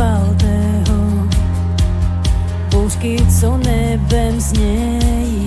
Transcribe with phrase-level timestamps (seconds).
[0.00, 1.28] svatého,
[2.70, 5.46] bouřky, co nebem znějí,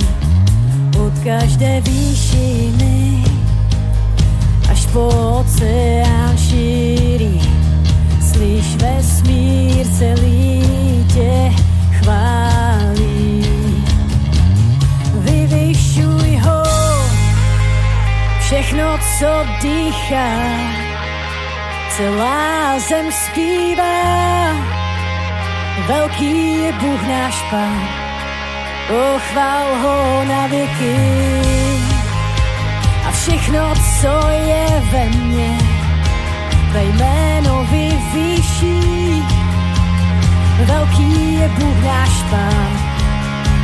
[1.06, 3.24] od každé výšiny
[4.70, 5.08] až po
[5.40, 7.42] oceán šíří.
[8.32, 10.64] Slyš vesmír celý
[11.14, 11.52] tě
[11.92, 13.46] chválí.
[15.14, 16.64] Vyvyšuj ho,
[18.40, 20.73] všechno, co dýchá
[21.98, 24.50] Celá zem zpívá,
[25.88, 27.88] velký je Bůh náš Pán,
[28.90, 30.98] ochvál ho na věky.
[33.08, 35.58] A všechno, co je ve mně,
[36.72, 39.24] ve jméno vyvýší,
[40.66, 42.72] velký je Bůh náš Pán,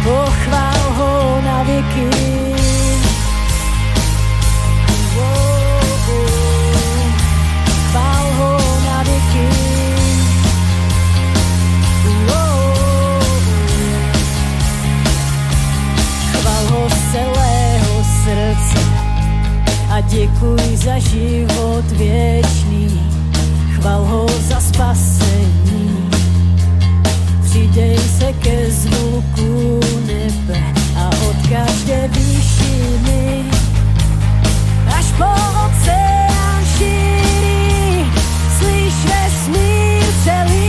[0.06, 2.10] ochvál ho na věky.
[5.16, 5.49] Whoa.
[20.02, 23.02] děkuji za život věčný,
[23.76, 26.10] chval ho za spasení.
[27.44, 30.64] Přidej se ke zvuku nebe
[30.96, 33.44] a od každé výšiny
[34.98, 35.26] až po
[35.66, 38.06] oceán šíří,
[38.60, 40.69] slyš vesmír celý.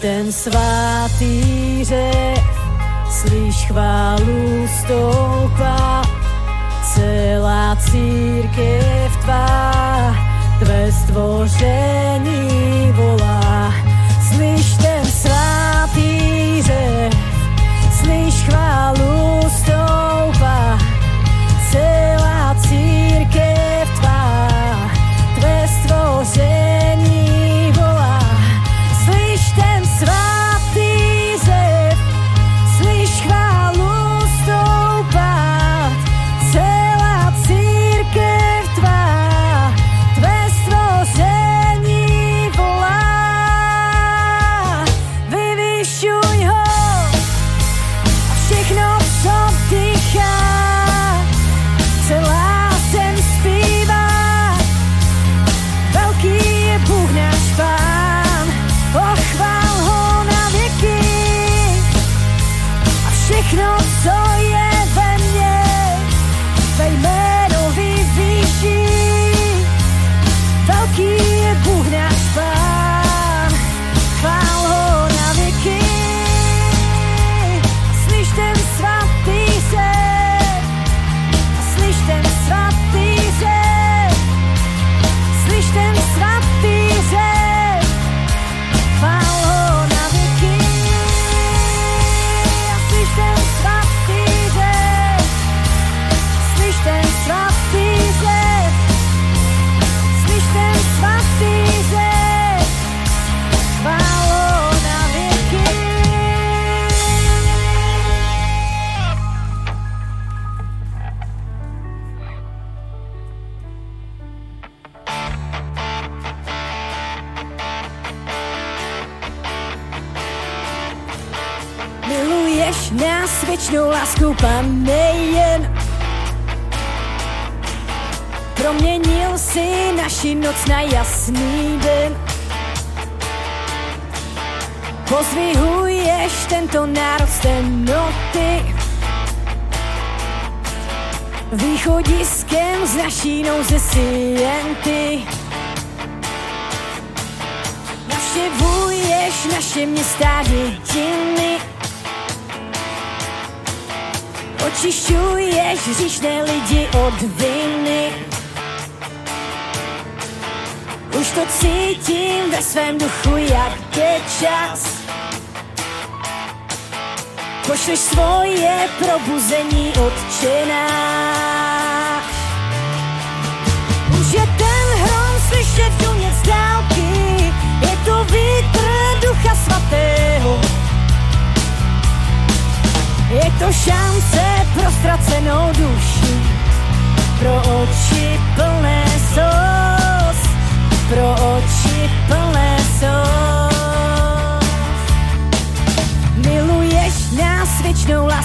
[0.00, 2.44] ten svatý řek,
[3.10, 5.19] slyš chválu stoj.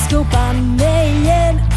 [0.06, 1.68] Věčnou láskou, pane, jen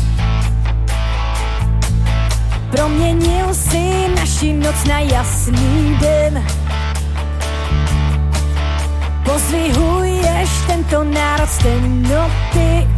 [2.71, 6.47] Proměnil si naši noc na jasný den.
[9.25, 12.89] Pozvihuješ tento národ z temnoty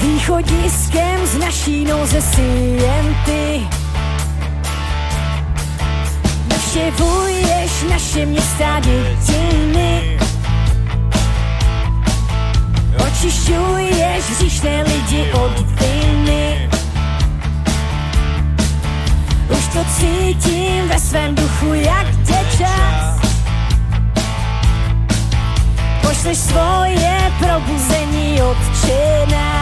[0.00, 2.42] Východiskem z naší nouze si
[2.82, 3.68] jen ty.
[6.48, 10.19] Navštěvuješ naše města dětiny
[13.20, 16.68] Očišťuješ hříšné lidi od viny
[19.48, 23.20] Už to cítím ve svém duchu, jak tě čas
[26.00, 29.52] Pošleš svoje probuzení odčená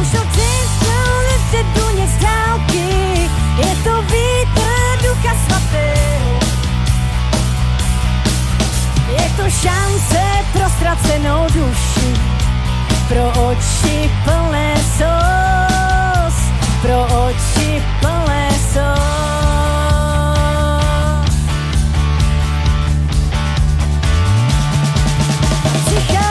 [0.00, 2.88] Už to cítím, duně z dálky.
[3.56, 6.31] Je to vítr ducha svatého
[9.12, 10.22] je to šance
[10.52, 12.10] pro ztracenou duši,
[13.08, 16.36] pro oči plné sos,
[16.82, 19.12] pro oči plné sos.
[25.84, 26.21] Přichází,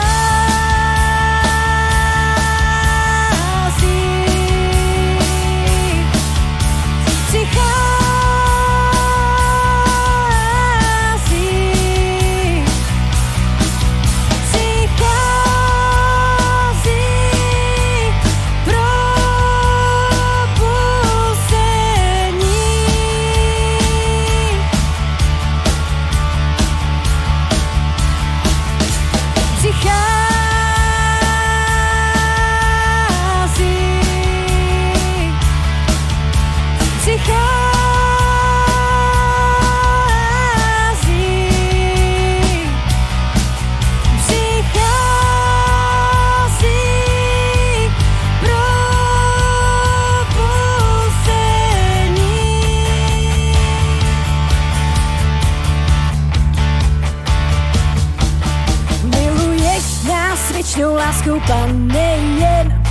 [61.22, 62.82] věčnou láskou, pane, jen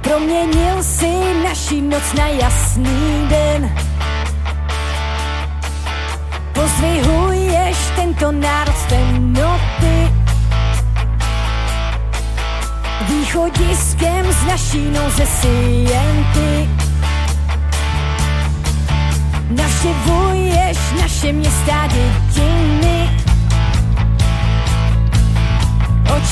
[0.00, 1.10] Proměnil si
[1.44, 3.72] naši noc na jasný den.
[6.52, 10.12] Pozdvihuješ tento národ z temnoty
[13.08, 15.48] Východiskem z naší nouze si
[15.90, 16.68] jen ty.
[19.50, 23.11] Navštěvuješ naše města dětiny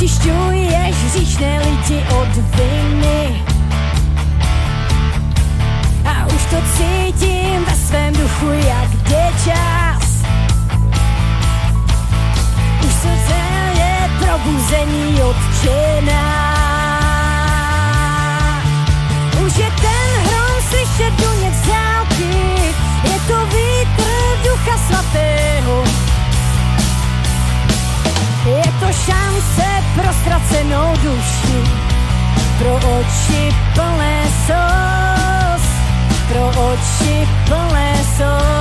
[0.01, 3.45] Očišťuješ hříšné lidi od viny.
[6.09, 10.25] A už to cítím ve svém duchu, jak jde čas.
[12.81, 13.41] Už srdce
[13.77, 16.31] je probuzení odčená
[19.47, 22.35] Už je ten hrom slyšet dunět z dálky
[23.05, 24.09] Je to vítr
[24.49, 25.85] ducha svatého.
[28.47, 31.59] Je to šance pro ztracenou duši,
[32.59, 35.65] pro oči plné sos,
[36.29, 38.61] pro oči plné sos.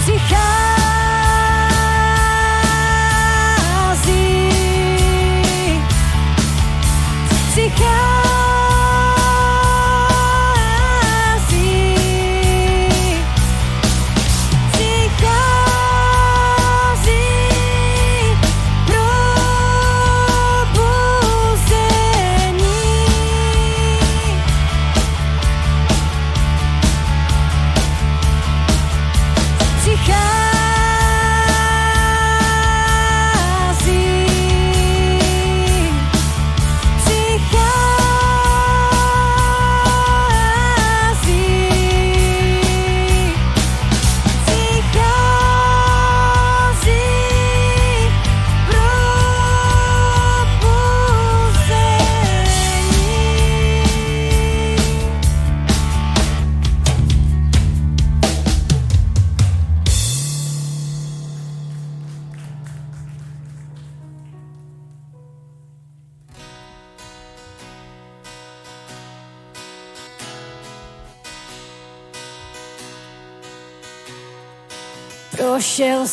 [0.00, 0.59] Přichází,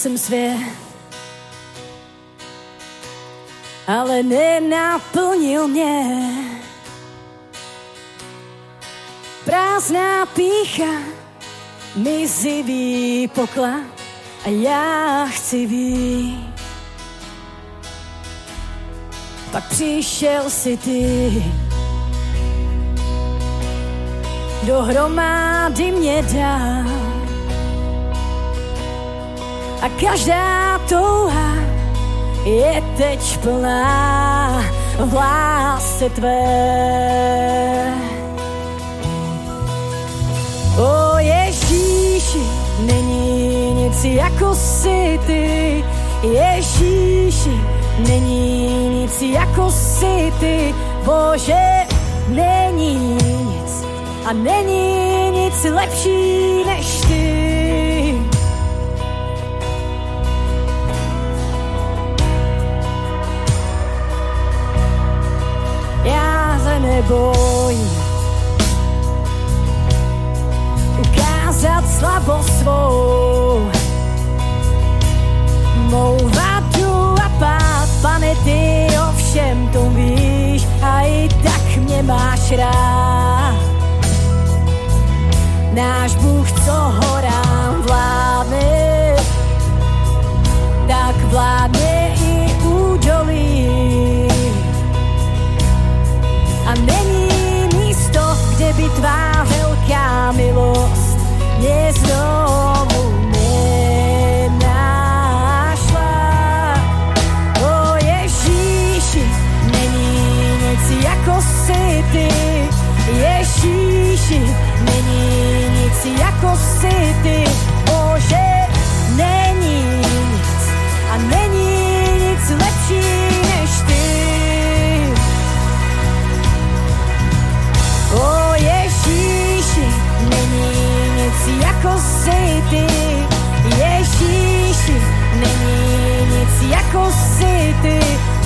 [0.08, 0.58] jsem svět,
[3.88, 6.20] ale nenaplnil mě.
[9.46, 11.02] Prázdná pícha,
[11.96, 13.84] mizivý poklad
[14.46, 16.38] a já chci víc.
[19.52, 21.44] Pak přišel si ty,
[24.64, 27.17] dohromady mě dal.
[29.82, 31.54] A každá touha
[32.46, 34.64] je teď plná
[34.98, 37.94] v lásce tvé.
[40.78, 42.42] O Ježíši,
[42.80, 45.84] není nic jako si ty,
[46.24, 47.62] Ježíši,
[48.08, 51.86] není nic jako si ty, Bože,
[52.28, 53.86] není nic
[54.26, 57.67] a není nic lepší než ty.
[66.88, 67.90] Nebojím
[71.00, 73.72] ukázat slabost svou.
[75.90, 83.56] Mou vadu a pád, pane, ty ovšem to víš a i tak mě máš rád.
[85.74, 89.16] Náš Bůh, co horám vládne,
[90.88, 92.17] tak vládne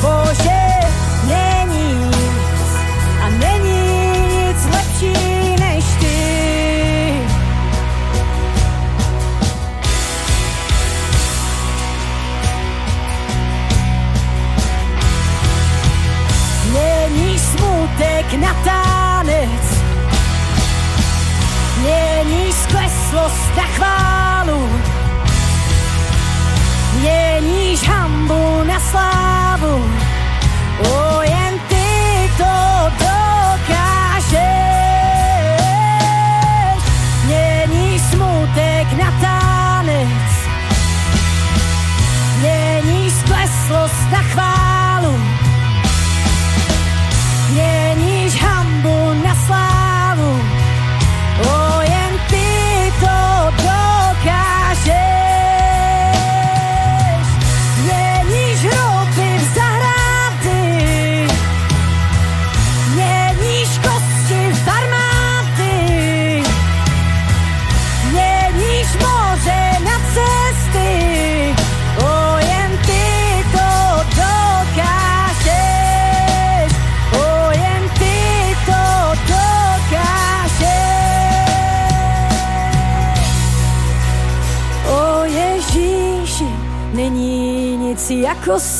[0.02, 0.62] Bože,
[1.28, 2.72] není nic
[3.22, 6.18] a není nic lepší než ty.
[16.74, 19.82] Není smutek na tanec,
[21.82, 24.70] Měníš skleslost na chválu,
[27.00, 29.41] měníš hambu na slávu.
[29.64, 30.01] O,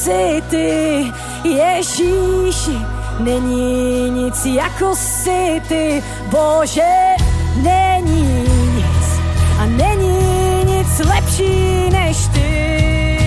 [0.02, 1.12] jako si ty.
[1.44, 2.78] Ježíši,
[3.20, 6.04] není nic jako si ty.
[6.30, 7.16] Bože,
[7.56, 8.44] není
[8.76, 9.22] nic
[9.60, 13.18] a není nic lepší než ty.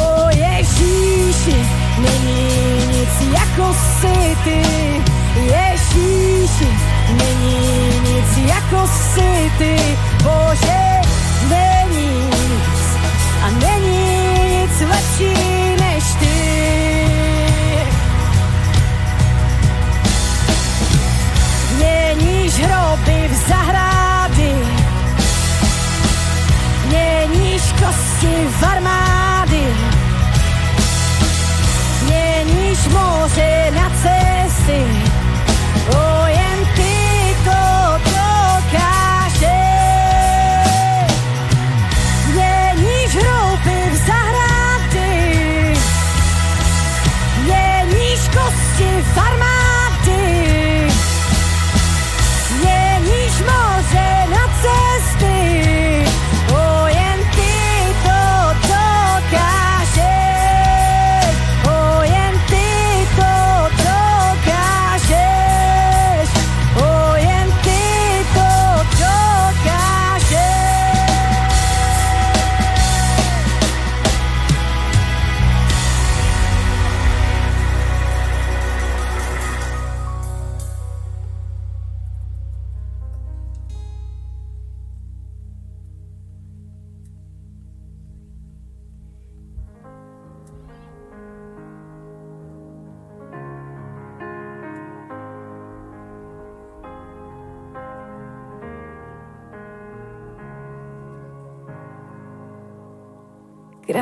[0.00, 1.56] O Ježíši,
[1.98, 4.62] není nic jako si ty.
[5.36, 6.68] Ježíši,
[7.10, 9.76] není nic jako si ty.
[10.22, 10.89] Bože,
[13.50, 14.80] a není nic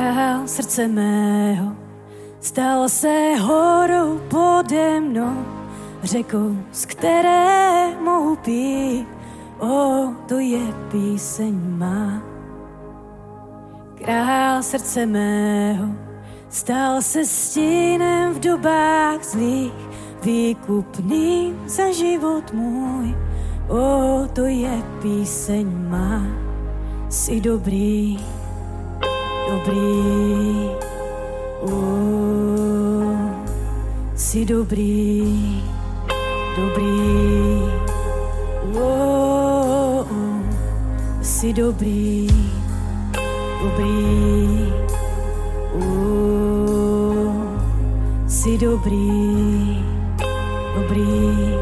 [0.09, 1.75] král srdce mého,
[2.41, 5.45] stal se horou pode mnou,
[6.03, 9.07] řekou, z které mohu pít,
[9.59, 12.23] o, to je píseň má.
[13.95, 15.85] Král srdce mého,
[16.49, 19.89] stal se stínem v dobách zlých,
[20.23, 23.15] výkupným za život můj,
[23.67, 26.21] o, to je píseň má.
[27.09, 28.19] Jsi dobrý,
[29.49, 30.69] dobrý,
[31.61, 33.31] uh,
[34.15, 35.63] jsi dobrý,
[36.55, 37.61] dobrý,
[38.63, 40.07] uh,
[41.21, 42.27] jsi dobrý,
[43.63, 44.73] dobrý,
[45.73, 47.33] uh,
[48.27, 49.85] jsi dobrý,
[50.75, 51.53] dobrý,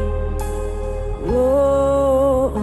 [1.24, 2.62] uh,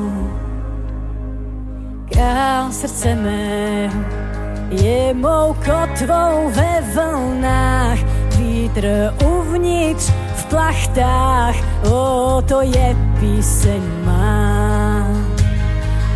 [2.10, 4.25] král srdce mého,
[4.70, 8.00] je mou kotvou ve vlnách,
[8.38, 11.56] vítr uvnitř v plachtách,
[11.92, 15.08] o to je píseň má.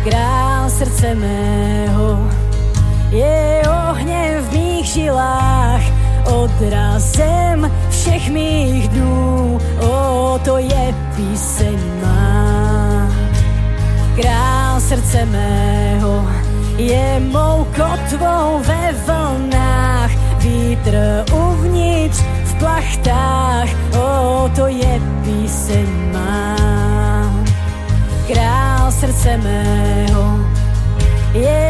[0.04, 2.30] Král srdce mého
[3.10, 5.82] je ohněm v mých žilách,
[6.24, 13.08] odrazem všech mých dnů, o to je píseň má.
[14.16, 16.39] Král srdce mého
[16.80, 26.56] je mou kotvou ve vlnách, vítr uvnitř v plachtách, o to je píseň má.
[28.26, 30.38] Král srdce mého
[31.32, 31.69] je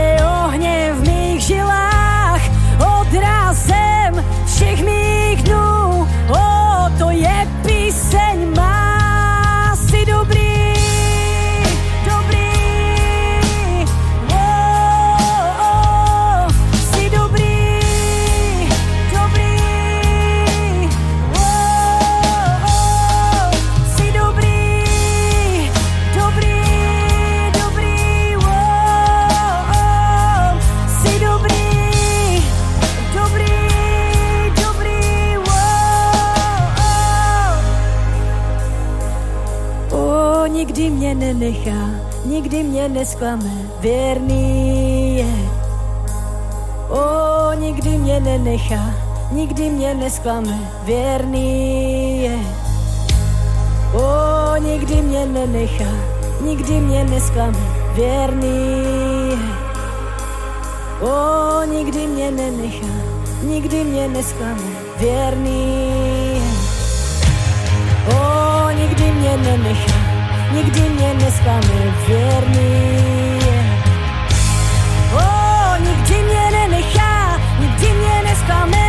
[42.50, 45.34] nikdy mě nesklame, věrný je.
[46.88, 48.94] O, nikdy mě nenechá,
[49.32, 52.38] nikdy mě nesklame, věrný je.
[53.94, 55.92] O, nikdy mě nenechá,
[56.40, 57.58] nikdy mě nesklame,
[57.94, 58.82] věrný
[59.30, 59.38] je.
[61.06, 62.94] O, nikdy mě nenechá,
[63.42, 66.50] nikdy mě nesklame, věrný je.
[68.16, 69.89] O, nikdy mě nenechá,
[70.52, 73.64] nikdy mě nesklame, věrný je.
[75.12, 78.79] O, nikdy mě nenechá, nikdy mě nesklame,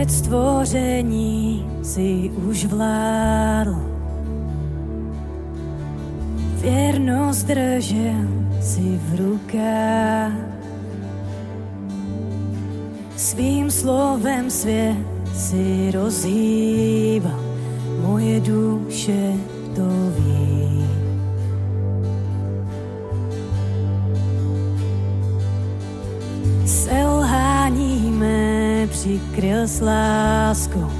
[0.00, 3.76] Před stvoření si už vládl,
[6.62, 8.28] věrnost držel
[8.60, 10.32] si v rukách.
[13.16, 14.96] Svým slovem svět
[15.34, 17.40] si rozhýbal
[18.00, 19.29] moje duše
[29.34, 30.90] kryl s láskou.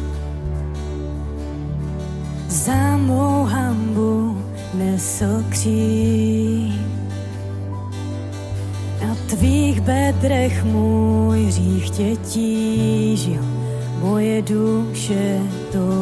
[2.49, 4.39] Za mou hambu
[4.75, 6.75] nesl kříž.
[9.03, 13.43] Na tvých bedrech můj hřích tě tížil,
[14.01, 15.41] moje duše
[15.73, 16.00] to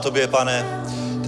[0.00, 0.79] tobě, pane.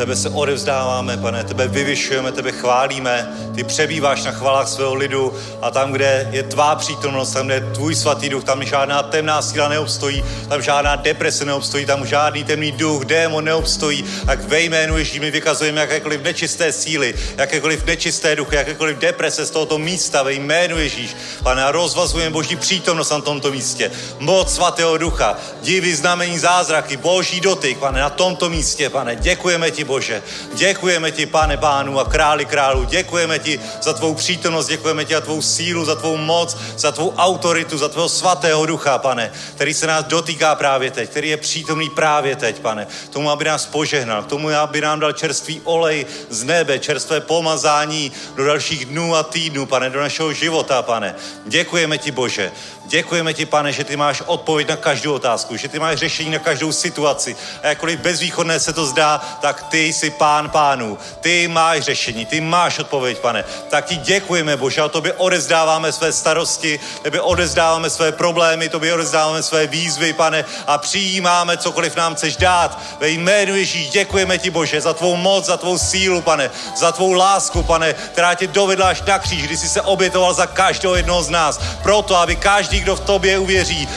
[0.03, 3.33] Tebe se odevzdáváme, pane, tebe vyvyšujeme, tebe chválíme.
[3.55, 7.61] Ty přebýváš na chvalách svého lidu a tam, kde je tvá přítomnost, tam, kde je
[7.61, 12.73] tvůj svatý duch, tam žádná temná síla neobstojí, tam žádná deprese neobstojí, tam žádný temný
[12.73, 14.05] duch, démon neobstojí.
[14.27, 19.51] Tak ve jménu Ježíš my vykazujeme jakékoliv nečisté síly, jakékoliv nečisté duchy, jakékoliv deprese z
[19.51, 21.17] tohoto místa ve jménu Ježíš.
[21.43, 23.91] Pane, a rozvazujeme Boží přítomnost na tomto místě.
[24.19, 29.17] Moc svatého ducha, divy, znamení, zázraky, Boží dotyk, pane, na tomto místě, pane.
[29.17, 30.23] Děkujeme ti, Bože.
[30.55, 32.85] Děkujeme ti, pane pánu a králi králu.
[32.85, 37.15] Děkujeme ti za tvou přítomnost, děkujeme ti za tvou sílu, za tvou moc, za tvou
[37.17, 41.91] autoritu, za tvého svatého ducha, pane, který se nás dotýká právě teď, který je přítomný
[41.91, 42.87] právě teď, pane.
[43.11, 48.13] Tomu, aby nás požehnal, k tomu, aby nám dal čerstvý olej z nebe, čerstvé pomazání
[48.37, 51.15] do dalších dnů a týdnů, pane, do našeho života, pane.
[51.47, 52.53] Děkujeme ti, Bože.
[52.85, 56.39] Děkujeme ti, pane, že ty máš odpověď na každou otázku, že ty máš řešení na
[56.39, 57.37] každou situaci.
[57.63, 60.99] A jakkoliv bezvýchodné se to zdá, tak ty jsi pán pánů.
[61.21, 63.45] Ty máš řešení, ty máš odpověď, pane.
[63.71, 69.43] Tak ti děkujeme, Bože, a tobě odezdáváme své starosti, tobě odezdáváme své problémy, tobě odezdáváme
[69.43, 72.79] své výzvy, pane, a přijímáme cokoliv nám chceš dát.
[73.01, 77.13] Ve jménu Ježíš děkujeme ti, Bože, za tvou moc, za tvou sílu, pane, za tvou
[77.13, 81.23] lásku, pane, která tě dovedla až na kříž, kdy jsi se obětoval za každého jednoho
[81.23, 81.61] z nás.
[81.83, 83.89] Proto, aby každý, kdo v tobě uvěří,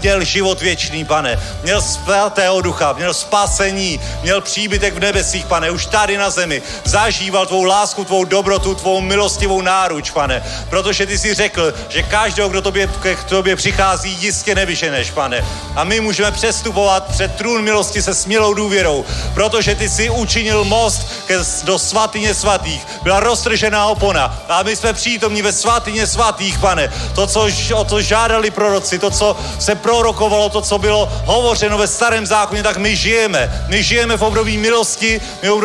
[0.00, 1.40] měl život věčný, pane.
[1.62, 6.62] Měl svatého ducha, měl spasení, měl příbytek v nebesích, pane, už tady na zemi.
[6.84, 10.42] Zažíval tvou lásku, tvou dobrotu, tvou milostivou náruč, pane.
[10.70, 15.44] Protože ty jsi řekl, že každého, kdo tobě, k tobě přichází, jistě nevyženeš, pane.
[15.76, 21.08] A my můžeme přestupovat před trůn milosti se smělou důvěrou, protože ty jsi učinil most
[21.26, 22.86] ke, do svatyně svatých.
[23.02, 26.92] Byla roztržená opona a my jsme přítomní ve svatyně svatých, pane.
[27.14, 31.86] To, co, o to žádali proroci, to, co se prorokovalo, to, co bylo hovořeno ve
[31.86, 33.66] starém zákoně, tak my žijeme.
[33.68, 35.20] My žijeme v období milosti,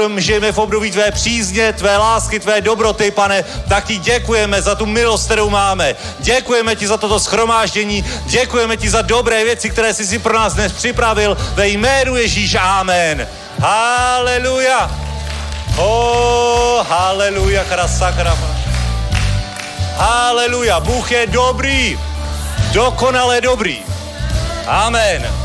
[0.08, 3.44] my žijeme v období tvé přízně, tvé lásky, tvé dobroty, pane.
[3.70, 5.96] Tak ti děkujeme za tu milost, kterou máme.
[6.20, 10.54] Děkujeme ti za toto schromáždění, děkujeme ti za dobré věci, které jsi si pro nás
[10.54, 11.38] dnes připravil.
[11.56, 13.28] Ve jménu Ježíš, amen.
[13.60, 14.92] Haleluja.
[15.78, 18.60] Oh, haleluja, krasa, krasa.
[19.96, 22.00] Haleluja, Bůh je dobrý,
[22.74, 23.84] dokonale dobrý.
[24.68, 25.39] Amen.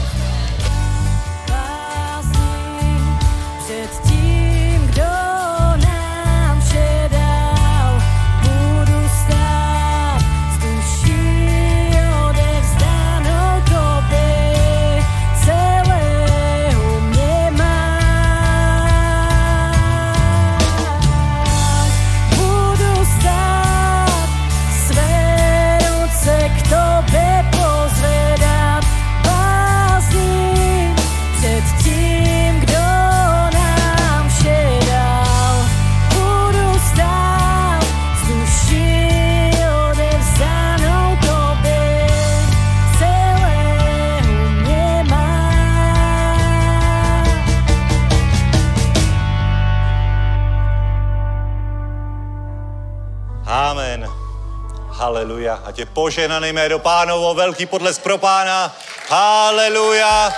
[55.25, 55.63] Haleluja.
[55.65, 58.77] A tě poženaný jméno pánovo, velký podles pro pána.
[59.09, 60.35] Haleluja.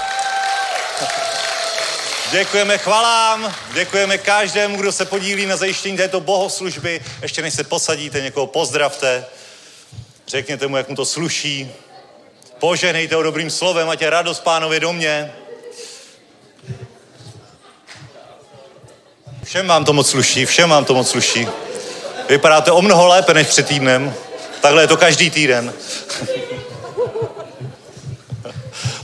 [2.31, 7.01] Děkujeme chvalám, děkujeme každému, kdo se podílí na zajištění této bohoslužby.
[7.23, 9.25] Ještě než se posadíte, někoho pozdravte.
[10.29, 11.73] Řekněte mu, jak mu to sluší.
[12.59, 15.33] Poženejte ho dobrým slovem, ať je radost pánově domě.
[19.45, 21.49] Všem vám to moc sluší, všem vám to moc sluší.
[22.29, 24.15] Vypadáte o mnoho lépe než před týdnem.
[24.61, 25.73] Takhle je to každý týden.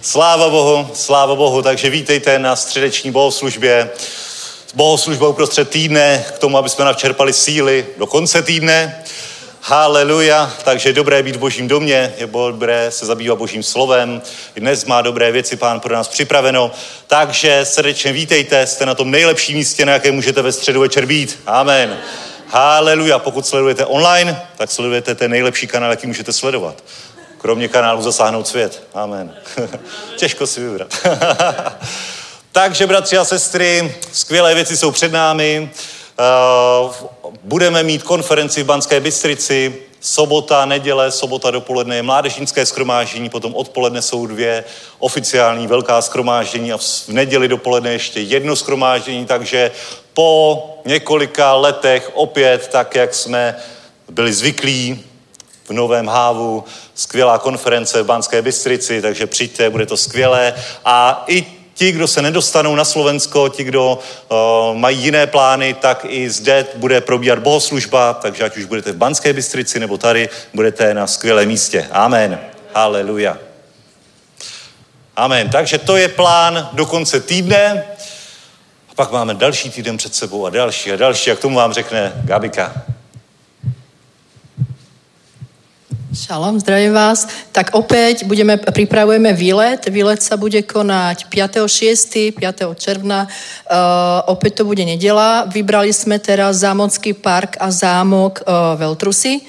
[0.03, 1.63] Sláva Bohu, sláva Bohu.
[1.63, 3.91] Takže vítejte na středeční bohoslužbě.
[4.75, 9.05] Bohoslužba uprostřed týdne, k tomu, aby jsme navčerpali síly do konce týdne.
[9.65, 14.23] Haleluja, takže je dobré být v božím domě, je dobré se zabývat božím slovem.
[14.57, 16.71] Dnes má dobré věci pán pro nás připraveno.
[17.07, 21.39] Takže srdečně vítejte, jste na tom nejlepším místě, na jaké můžete ve středu večer být.
[21.47, 21.99] Amen.
[22.55, 26.85] Haleluja, pokud sledujete online, tak sledujete ten nejlepší kanál, jaký můžete sledovat.
[27.39, 28.83] Kromě kanálu Zasáhnout svět.
[28.95, 29.35] Amen.
[30.17, 30.95] Těžko si vybrat.
[32.53, 35.71] Takže, bratři a sestry, skvělé věci jsou před námi.
[36.87, 36.95] Uh,
[37.43, 44.03] budeme mít konferenci v Banské Bystrici, sobota, neděle, sobota dopoledne je mládežnické schromáždění, potom odpoledne
[44.03, 44.65] jsou dvě
[44.99, 49.71] oficiální velká schromáždění a v neděli dopoledne ještě jedno schromáždění, takže
[50.15, 53.57] po několika letech opět, tak jak jsme
[54.09, 55.05] byli zvyklí,
[55.69, 60.55] v Novém Hávu, skvělá konference v Banské Bystrici, takže přijďte, bude to skvělé.
[60.85, 66.07] A i ti, kdo se nedostanou na Slovensko, ti, kdo uh, mají jiné plány, tak
[66.09, 70.95] i zde bude probíhat bohoslužba, takže ať už budete v Banské Bystrici nebo tady, budete
[70.95, 71.89] na skvělém místě.
[71.91, 72.41] Amen.
[72.75, 73.39] Haleluja.
[75.17, 75.51] Amen.
[75.51, 77.85] Takže to je plán do konce týdne.
[78.93, 81.31] A pak máme další týden před sebou a další a další.
[81.31, 82.85] A k tomu vám řekne Gabika.
[86.13, 87.25] Šalom, zdravím vás.
[87.57, 89.89] Tak opäť budeme, pripravujeme výlet.
[89.89, 92.77] Výlet sa bude konať 5.6., 5.
[92.77, 93.25] června.
[93.25, 95.49] Uh, opäť to bude nedela.
[95.49, 99.41] Vybrali sme teraz Zámocký park a zámok uh, Veltrusy.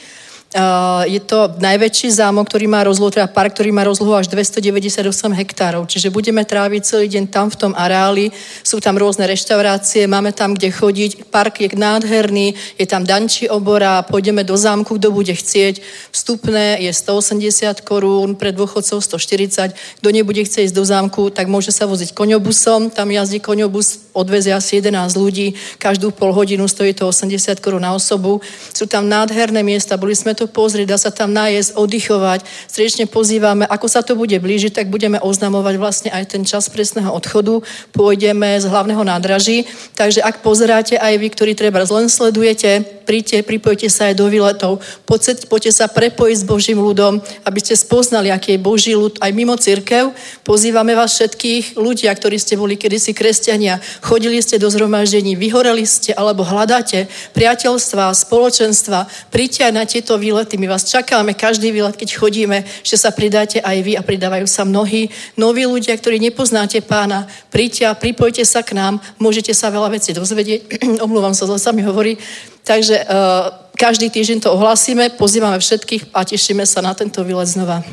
[0.54, 5.02] Uh, je to najväčší zámok, ktorý má rozlohu, teda park, ktorý má rozlohu až 298
[5.34, 5.90] hektárov.
[5.90, 8.30] Čiže budeme tráviť celý deň tam v tom areáli.
[8.62, 11.26] Sú tam rôzne reštaurácie, máme tam kde chodiť.
[11.34, 15.82] Park je nádherný, je tam dančí obora, pôjdeme do zámku, kto bude chcieť.
[16.14, 19.74] Vstupné je 180 korún, pre dôchodcov 140.
[19.74, 22.94] Kto nebude chcieť ísť do zámku, tak môže sa voziť koňobusom.
[22.94, 25.58] Tam jazdí koňobus, odvezie asi 11 ľudí.
[25.82, 28.38] Každú pol hodinu stojí to 80 korún na osobu.
[28.70, 32.46] Sú tam nádherné miesta, boli sme to pozrieť, dá sa tam nájsť, oddychovať.
[32.68, 37.14] Srdečne pozývame, ako sa to bude blížiť, tak budeme oznamovať vlastne aj ten čas presného
[37.14, 37.62] odchodu.
[37.94, 43.88] Pôjdeme z hlavného nádraží, takže ak pozeráte aj vy, ktorí treba len sledujete, príďte, pripojte
[43.92, 48.64] sa aj do výletov, poďte sa prepojiť s Božím ľudom, aby ste spoznali, aký je
[48.64, 50.16] Boží ľud aj mimo církev.
[50.48, 56.16] Pozývame vás všetkých, ľudia, ktorí ste boli kedysi kresťania, chodili ste do zhromaždení, vyhoreli ste
[56.16, 60.33] alebo hľadáte priateľstva, spoločenstva, príďte aj na tieto výlety.
[60.34, 64.66] My vás čakáme každý výlet, keď chodíme, že sa pridáte aj vy a pridávajú sa
[64.66, 67.30] mnohí noví ľudia, ktorí nepoznáte pána.
[67.54, 70.82] Príďte a pripojte sa k nám, môžete sa veľa vecí dozvedieť.
[71.06, 72.18] Omlúvam sa, sa mi hovorí.
[72.64, 77.84] Takže uh, každý týždeň to ohlasíme, pozývame všetkých a tešíme sa na tento výlet znova.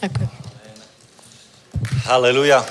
[0.00, 0.30] Ďakujem.
[2.06, 2.66] Haleluja.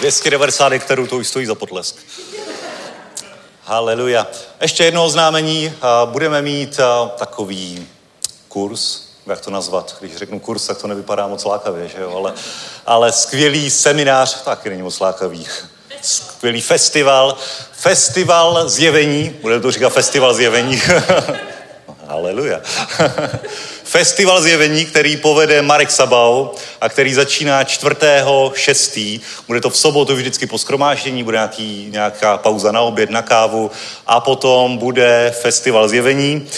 [0.00, 1.96] 290 hektarů, to už stojí za potlesk.
[3.70, 4.26] Haleluja.
[4.60, 5.72] Ještě jedno oznámení.
[6.04, 6.80] Budeme mít
[7.16, 7.88] takový
[8.48, 9.96] kurz, jak to nazvat.
[10.00, 12.16] Když řeknu kurz, tak to nevypadá moc lákavě, že jo?
[12.16, 12.34] Ale,
[12.86, 15.46] ale skvělý seminář, taky není moc lákavý.
[16.02, 17.36] Skvělý festival.
[17.72, 19.36] Festival zjevení.
[19.42, 20.82] Bude to říkat festival zjevení.
[22.06, 22.60] Haleluja.
[23.90, 26.48] Festival zjevení, který povede Marek Sabau
[26.80, 29.20] a který začíná 4.6.
[29.46, 33.70] Bude to v sobotu vždycky po skromáždění, bude nějaký, nějaká pauza na oběd, na kávu
[34.06, 36.48] a potom bude festival zjevení,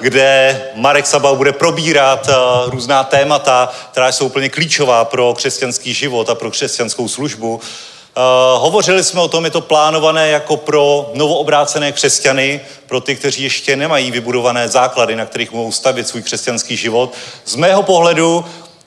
[0.00, 6.30] kde Marek Sabau bude probírat uh, různá témata, která jsou úplně klíčová pro křesťanský život
[6.30, 7.60] a pro křesťanskou službu.
[8.20, 13.42] Uh, hovořili jsme o tom, je to plánované jako pro novoobrácené křesťany, pro ty, kteří
[13.42, 17.14] ještě nemají vybudované základy, na kterých mohou stavět svůj křesťanský život.
[17.44, 18.44] Z mého pohledu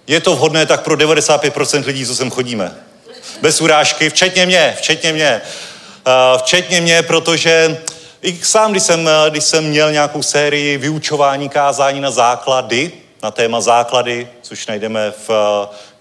[0.07, 2.75] je to vhodné tak pro 95% lidí, co sem chodíme.
[3.41, 5.41] Bez urážky, včetně mě, včetně mě.
[6.07, 7.81] Uh, včetně mě, protože
[8.21, 12.91] i sám, když jsem, když jsem měl nějakou sérii vyučování kázání na základy,
[13.23, 15.29] na téma základy, což najdeme v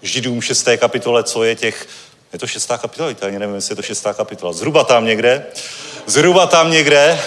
[0.01, 0.67] Židům 6.
[0.77, 1.87] kapitole, co je těch
[2.33, 4.53] je to šestá kapitola, já nevím, jestli je to šestá kapitola.
[4.53, 5.45] Zhruba tam někde.
[6.05, 7.19] Zhruba tam někde.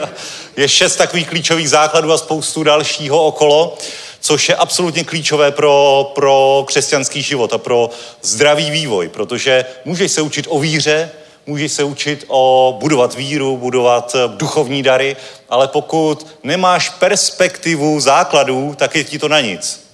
[0.56, 3.78] je šest takových klíčových základů a spoustu dalšího okolo,
[4.20, 7.90] což je absolutně klíčové pro, pro křesťanský život a pro
[8.22, 11.10] zdravý vývoj, protože můžeš se učit o víře,
[11.46, 15.16] můžeš se učit o budovat víru, budovat duchovní dary,
[15.48, 19.90] ale pokud nemáš perspektivu základů, tak je ti to na nic.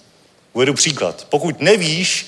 [0.52, 1.26] Uvedu příklad.
[1.30, 2.26] Pokud nevíš,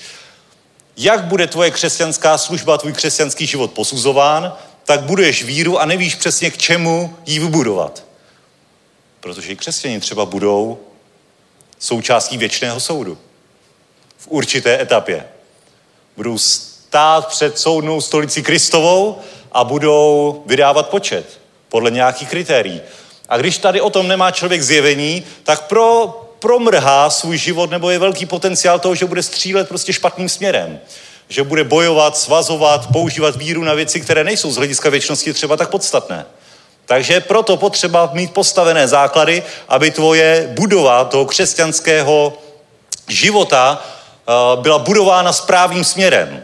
[0.99, 6.51] jak bude tvoje křesťanská služba, tvůj křesťanský život posuzován, tak budeš víru a nevíš přesně
[6.51, 8.03] k čemu ji vybudovat.
[9.19, 10.79] Protože i křesťani třeba budou
[11.79, 13.17] součástí věčného soudu.
[14.17, 15.27] V určité etapě.
[16.17, 19.17] Budou stát před soudnou stolicí Kristovou
[19.51, 21.39] a budou vydávat počet
[21.69, 22.81] podle nějakých kritérií.
[23.29, 27.99] A když tady o tom nemá člověk zjevení, tak pro, promrhá svůj život nebo je
[27.99, 30.79] velký potenciál toho, že bude střílet prostě špatným směrem.
[31.29, 35.69] Že bude bojovat, svazovat, používat víru na věci, které nejsou z hlediska věčnosti třeba tak
[35.69, 36.25] podstatné.
[36.85, 42.37] Takže proto potřeba mít postavené základy, aby tvoje budova toho křesťanského
[43.07, 43.85] života
[44.55, 46.43] uh, byla budována správným směrem.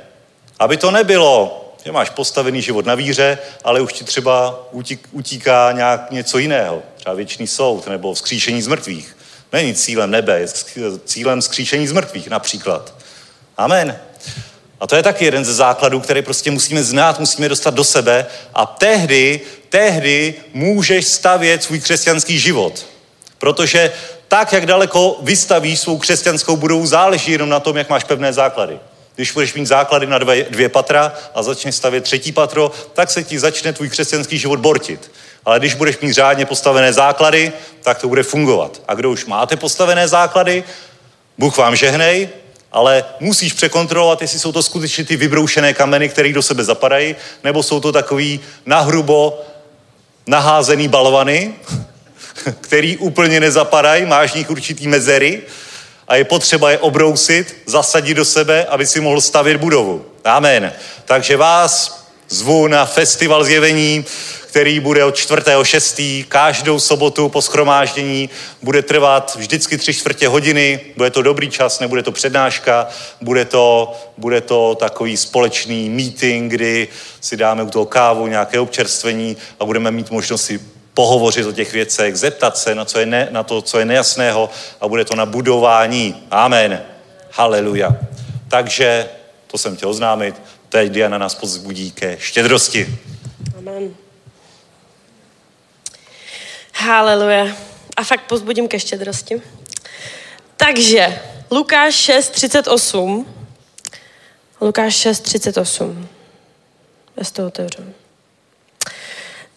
[0.60, 4.66] Aby to nebylo, že máš postavený život na víře, ale už ti třeba
[5.12, 9.15] utíká nějak něco jiného, třeba věčný soud nebo vzkříšení z mrtvých.
[9.56, 10.48] Není cílem nebe, je
[11.06, 12.94] cílem skříšení z mrtvých například.
[13.58, 14.00] Amen.
[14.80, 18.26] A to je taky jeden ze základů, který prostě musíme znát, musíme dostat do sebe
[18.54, 22.86] a tehdy, tehdy můžeš stavět svůj křesťanský život.
[23.38, 23.92] Protože
[24.28, 28.80] tak, jak daleko vystavíš svou křesťanskou budovu, záleží jenom na tom, jak máš pevné základy.
[29.16, 33.24] Když budeš mít základy na dvě, dvě patra a začneš stavět třetí patro, tak se
[33.24, 35.12] ti začne tvůj křesťanský život bortit.
[35.46, 38.82] Ale když budeš mít řádně postavené základy, tak to bude fungovat.
[38.88, 40.64] A kdo už máte postavené základy,
[41.38, 42.30] Bůh vám žehnej,
[42.72, 47.64] ale musíš překontrolovat, jestli jsou to skutečně ty vybroušené kameny, které do sebe zapadají, nebo
[47.64, 49.42] jsou to takový nahrubo
[50.28, 51.54] naházený balvany,
[52.62, 55.42] který úplně nezapadají, máš v nich určitý mezery
[56.08, 60.06] a je potřeba je obrousit, zasadit do sebe, aby si mohl stavět budovu.
[60.26, 60.74] Amen.
[61.06, 64.06] Takže vás zvu na festival zjevení,
[64.48, 66.26] který bude od 4.6.
[66.28, 68.30] každou sobotu po schromáždění.
[68.62, 72.88] Bude trvat vždycky tři čtvrtě hodiny, bude to dobrý čas, nebude to přednáška,
[73.22, 76.88] bude to, bude to takový společný meeting, kdy
[77.22, 80.60] si dáme u toho kávu, nějaké občerstvení a budeme mít možnost si
[80.94, 84.50] pohovořit o těch věcech, zeptat se na, co je ne, na to, co je nejasného
[84.82, 86.16] a bude to na budování.
[86.32, 86.82] Amen.
[87.32, 87.96] Haleluja.
[88.48, 89.10] Takže,
[89.48, 90.36] to jsem chtěl oznámit,
[90.70, 93.00] teď Diana nás pozbudí ke štědrosti.
[93.58, 93.96] Amen.
[96.76, 97.48] Haleluja.
[97.98, 99.42] A fakt pozbudím ke štědrosti.
[100.58, 103.36] Takže, Lukáš 6, 38.
[104.62, 106.08] Lukáš 6, 38.
[107.18, 107.84] Já to otevřu.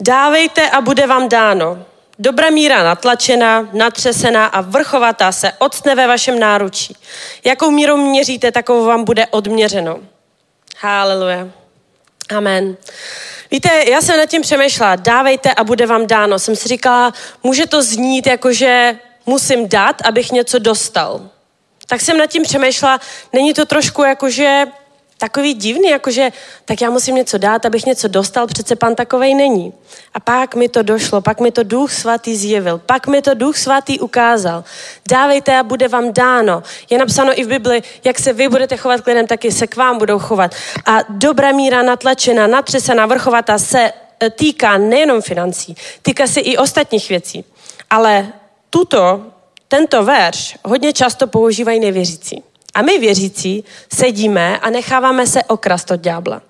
[0.00, 1.84] Dávejte a bude vám dáno.
[2.18, 6.96] Dobrá míra natlačená, natřesená a vrchovatá se odstne ve vašem náručí.
[7.44, 10.00] Jakou mírou měříte, takovou vám bude odměřeno.
[10.80, 11.48] Haleluja.
[12.36, 12.76] Amen.
[13.50, 16.38] Víte, já jsem nad tím přemýšlela, dávejte a bude vám dáno.
[16.38, 17.12] Jsem si říkala,
[17.42, 21.30] může to znít jako, že musím dát, abych něco dostal.
[21.86, 23.00] Tak jsem nad tím přemýšlela,
[23.32, 24.64] není to trošku jako, že
[25.18, 26.30] takový divný, jakože
[26.64, 29.72] tak já musím něco dát, abych něco dostal, přece pan takovej není.
[30.14, 33.56] A pak mi to došlo, pak mi to duch svatý zjevil, pak mi to duch
[33.56, 34.64] svatý ukázal.
[35.10, 36.62] Dávejte a bude vám dáno.
[36.90, 39.76] Je napsáno i v Bibli, jak se vy budete chovat k lidem, taky se k
[39.76, 40.54] vám budou chovat.
[40.86, 43.92] A dobrá míra natlačená, natřesená, vrchovatá se
[44.22, 47.44] e, týká nejenom financí, týká se i ostatních věcí.
[47.90, 48.32] Ale
[48.70, 49.22] tuto,
[49.68, 52.42] tento verš hodně často používají nevěřící.
[52.78, 53.64] A my věřící
[53.94, 56.42] sedíme a necháváme se okrast od ďábla.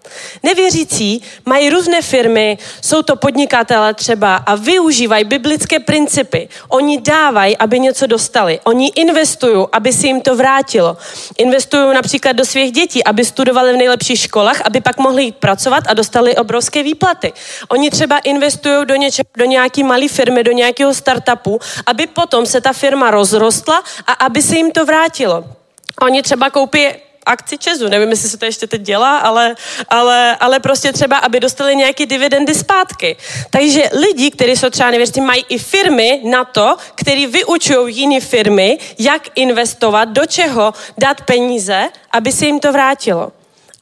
[0.43, 6.49] Nevěřící mají různé firmy, jsou to podnikatele třeba a využívají biblické principy.
[6.69, 8.61] Oni dávají, aby něco dostali.
[8.65, 10.97] Oni investují, aby se jim to vrátilo.
[11.39, 15.85] Investují například do svých dětí, aby studovali v nejlepších školách, aby pak mohli jít pracovat
[15.87, 17.33] a dostali obrovské výplaty.
[17.69, 22.61] Oni třeba investují do, něče, do nějaké malé firmy, do nějakého startupu, aby potom se
[22.61, 25.58] ta firma rozrostla a aby se jim to vrátilo.
[26.03, 26.89] Oni třeba koupí
[27.27, 29.55] akci Česu, nevím, jestli se to ještě teď dělá, ale,
[29.89, 33.17] ale, ale prostě třeba, aby dostali nějaké dividendy zpátky.
[33.51, 38.79] Takže lidi, kteří jsou třeba nevěřící, mají i firmy na to, který vyučují jiné firmy,
[38.99, 43.33] jak investovat, do čeho dát peníze, aby se jim to vrátilo.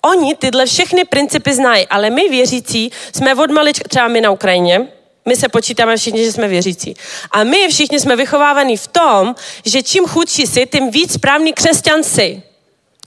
[0.03, 4.89] Oni tyhle všechny principy znají, ale my věřící jsme od malička, třeba my na Ukrajině,
[5.27, 6.97] my se počítáme všichni, že jsme věřící.
[7.31, 12.03] A my všichni jsme vychovávaní v tom, že čím chudší jsi, tím víc správný křesťan
[12.03, 12.43] jsi.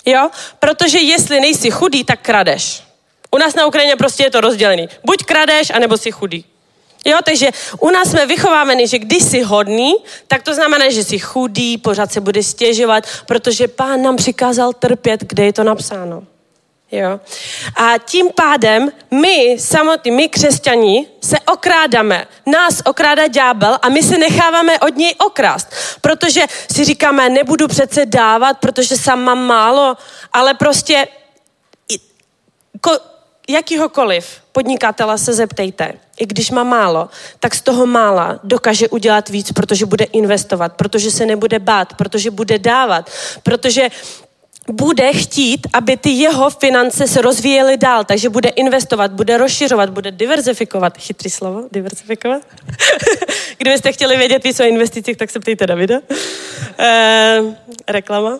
[0.06, 0.30] Jo?
[0.60, 2.84] Protože jestli nejsi chudý, tak kradeš.
[3.32, 4.90] U nás na Ukrajině prostě je to rozdělený.
[5.04, 6.46] Buď kradeš, anebo jsi chudý.
[7.06, 7.50] Jo, takže
[7.80, 9.94] u nás jsme vychováváni, že když jsi hodný,
[10.28, 15.24] tak to znamená, že jsi chudý, pořád se bude stěžovat, protože pán nám přikázal trpět,
[15.24, 16.24] kde je to napsáno.
[16.92, 17.20] Jo?
[17.76, 22.28] A tím pádem my samotní, my křesťani, se okrádáme.
[22.46, 25.68] Nás okrádá ďábel a my se necháváme od něj okrást.
[26.02, 26.42] Protože
[26.74, 29.98] si říkáme, nebudu přece dávat, protože sám mám málo,
[30.34, 31.08] ale prostě
[32.82, 32.98] ko,
[33.50, 35.94] jakýhokoliv podnikatele se zeptejte.
[36.18, 37.10] I když má málo,
[37.40, 42.32] tak z toho mála dokáže udělat víc, protože bude investovat, protože se nebude bát, protože
[42.32, 43.10] bude dávat,
[43.44, 43.90] protože
[44.70, 50.12] bude chtít, aby ty jeho finance se rozvíjely dál, takže bude investovat, bude rozšiřovat, bude
[50.12, 50.98] diverzifikovat.
[50.98, 52.42] Chytrý slovo, diverzifikovat.
[53.58, 55.96] Kdybyste chtěli vědět víc o investicích, tak se ptejte Davida.
[56.80, 57.42] E,
[57.88, 58.40] reklama.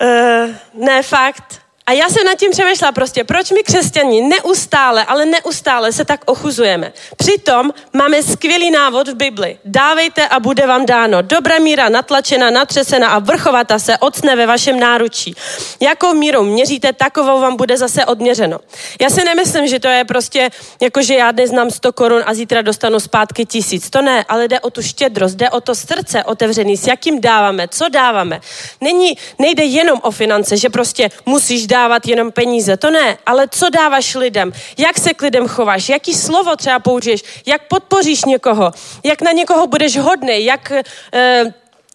[0.00, 1.63] E, ne, fakt.
[1.86, 6.20] A já jsem nad tím přemýšlela prostě, proč my křesťani neustále, ale neustále se tak
[6.26, 6.92] ochuzujeme.
[7.16, 9.58] Přitom máme skvělý návod v Bibli.
[9.64, 11.22] Dávejte a bude vám dáno.
[11.22, 15.34] Dobrá míra natlačena, natřesena a vrchovata se ocne ve vašem náručí.
[15.80, 18.58] Jakou mírou měříte, takovou vám bude zase odměřeno.
[19.00, 22.34] Já si nemyslím, že to je prostě, jako že já dnes znám 100 korun a
[22.34, 23.90] zítra dostanu zpátky tisíc.
[23.90, 27.68] To ne, ale jde o tu štědrost, jde o to srdce otevřený, s jakým dáváme,
[27.68, 28.40] co dáváme.
[28.80, 32.76] Není, nejde jenom o finance, že prostě musíš dávat jenom peníze.
[32.76, 34.52] To ne, ale co dáváš lidem?
[34.78, 35.88] Jak se k lidem chováš?
[35.88, 37.42] Jaký slovo třeba použiješ?
[37.46, 38.70] Jak podpoříš někoho?
[39.04, 40.44] Jak na někoho budeš hodný?
[40.44, 40.72] Jak...
[41.12, 41.54] Eh,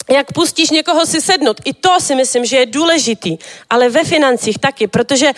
[0.09, 1.61] jak pustíš někoho si sednout.
[1.65, 3.37] I to si myslím, že je důležitý,
[3.69, 5.37] ale ve financích taky, protože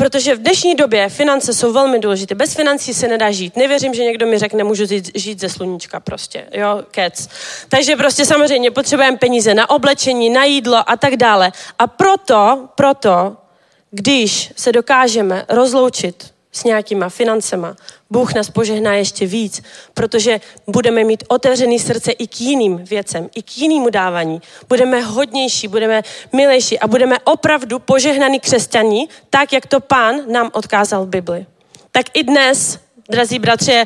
[0.00, 2.34] Protože v dnešní době finance jsou velmi důležité.
[2.34, 3.56] Bez financí se nedá žít.
[3.56, 6.48] Nevěřím, že někdo mi řekne, můžu žít, žít ze sluníčka prostě.
[6.52, 7.28] Jo, kec.
[7.68, 11.52] Takže prostě samozřejmě potřebujeme peníze na oblečení, na jídlo a tak dále.
[11.78, 13.36] A proto, proto,
[13.90, 17.76] když se dokážeme rozloučit s nějakýma financema,
[18.10, 19.62] Bůh nás požehná ještě víc,
[19.94, 24.42] protože budeme mít otevřený srdce i k jiným věcem, i k jinému dávání.
[24.68, 31.04] Budeme hodnější, budeme milejší a budeme opravdu požehnaní křesťaní, tak, jak to pán nám odkázal
[31.04, 31.46] v Bibli.
[31.92, 32.78] Tak i dnes,
[33.10, 33.84] drazí bratři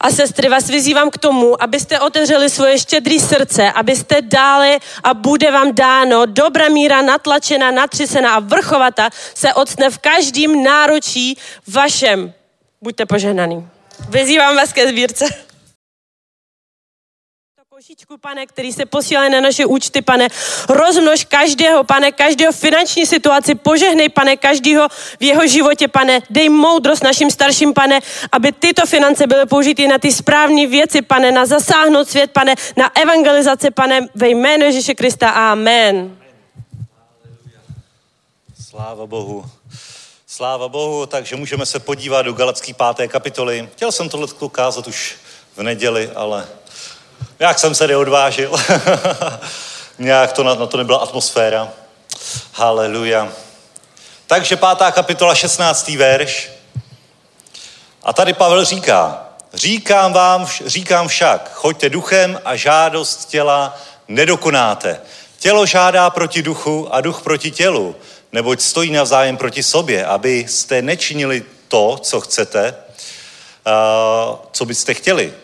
[0.00, 5.50] a sestry, vás vyzývám k tomu, abyste otevřeli svoje štědré srdce, abyste dali a bude
[5.50, 12.32] vám dáno dobrá míra natlačená, natřesená a vrchovata se odstne v každém náročí vašem.
[12.82, 13.68] Buďte požehnaný.
[14.08, 15.51] Vyzývám vás ke sbírce.
[17.82, 20.28] Košičku, pane, který se posílá na naše účty, pane.
[20.68, 23.54] Rozmnož každého, pane, každého finanční situaci.
[23.54, 24.88] Požehnej, pane, každého
[25.20, 26.20] v jeho životě, pane.
[26.30, 28.00] Dej moudrost našim starším, pane,
[28.32, 32.90] aby tyto finance byly použity na ty správné věci, pane, na zasáhnout svět, pane, na
[32.96, 35.30] evangelizaci, pane, ve jménu Ježíše Krista.
[35.30, 36.18] Amen.
[38.70, 39.44] Sláva Bohu.
[40.26, 43.68] Sláva Bohu, takže můžeme se podívat do Galacký páté kapitoly.
[43.72, 45.16] Chtěl jsem tohle ukázat už
[45.56, 46.48] v neděli, ale
[47.42, 48.52] jak jsem se neodvážil.
[49.98, 51.68] Nějak to na, na to nebyla atmosféra.
[52.52, 53.28] Haleluja.
[54.26, 55.88] Takže pátá kapitola, 16.
[55.88, 56.50] verš.
[58.02, 63.78] A tady Pavel říká, říkám vám, říkám však, choďte duchem a žádost těla
[64.08, 65.00] nedokonáte.
[65.38, 67.96] Tělo žádá proti duchu a duch proti tělu
[68.32, 72.74] neboť stojí navzájem proti sobě, abyste nečinili to, co chcete,
[74.52, 75.34] co byste chtěli.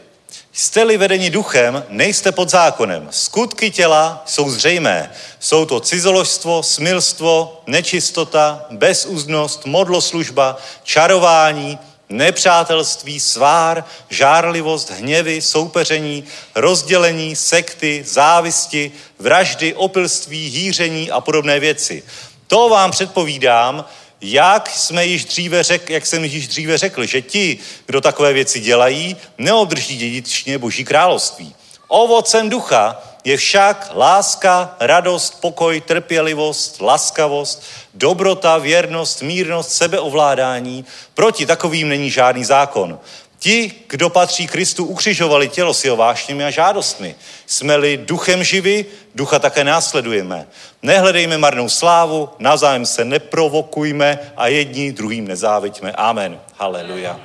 [0.58, 3.08] Jste-li vedeni duchem, nejste pod zákonem.
[3.10, 5.12] Skutky těla jsou zřejmé.
[5.40, 11.78] Jsou to cizoložstvo, smilstvo, nečistota, bezúznost, modloslužba, čarování,
[12.08, 22.02] nepřátelství, svár, žárlivost, hněvy, soupeření, rozdělení, sekty, závisti, vraždy, opilství, hýření a podobné věci.
[22.46, 23.84] To vám předpovídám,
[24.20, 28.60] jak jsme již dříve řekl, jak jsem již dříve řekl, že ti, kdo takové věci
[28.60, 31.54] dělají, neobdrží dědičně Boží království.
[31.88, 37.62] Ovocem ducha je však láska, radost, pokoj, trpělivost, laskavost,
[37.94, 40.84] dobrota, věrnost, mírnost, sebeovládání.
[41.14, 42.98] Proti takovým není žádný zákon.
[43.38, 47.14] Ti, kdo patří Kristu, ukřižovali tělo s jeho vášněmi a žádostmi.
[47.46, 50.46] Jsme-li duchem živi, ducha také následujeme.
[50.82, 55.92] Nehledejme marnou slávu, navzájem se neprovokujme a jedni druhým nezáviďme.
[55.92, 56.40] Amen.
[56.56, 57.20] Haleluja.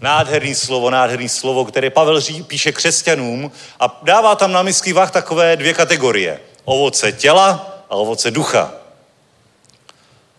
[0.00, 5.10] Nádherný slovo, nádherný slovo, které Pavel ří, píše křesťanům a dává tam na misky vah
[5.10, 6.40] takové dvě kategorie.
[6.64, 8.72] Ovoce těla a ovoce ducha.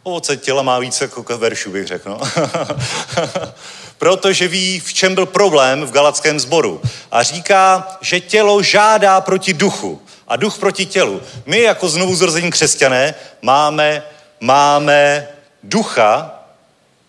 [0.04, 2.10] Ovoce těla má více jako veršů, bych řekl.
[2.10, 2.20] No.
[3.98, 6.82] protože ví, v čem byl problém v galackém sboru.
[7.12, 11.22] A říká, že tělo žádá proti duchu a duch proti tělu.
[11.46, 14.04] My jako znovu zrození křesťané máme,
[14.40, 15.28] máme
[15.64, 16.40] ducha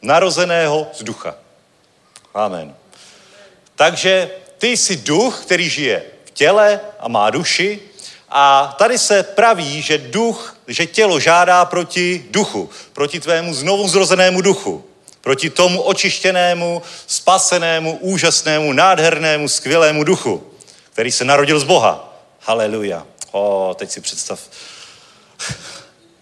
[0.03, 1.35] narozeného z ducha.
[2.35, 2.75] Amen.
[3.75, 7.81] Takže ty jsi duch, který žije v těle a má duši
[8.29, 14.41] a tady se praví, že duch, že tělo žádá proti duchu, proti tvému znovu zrozenému
[14.41, 14.85] duchu
[15.25, 20.51] proti tomu očištěnému, spasenému, úžasnému, nádhernému, skvělému duchu,
[20.93, 22.19] který se narodil z Boha.
[22.41, 23.07] Haleluja.
[23.33, 24.41] O, teď si představ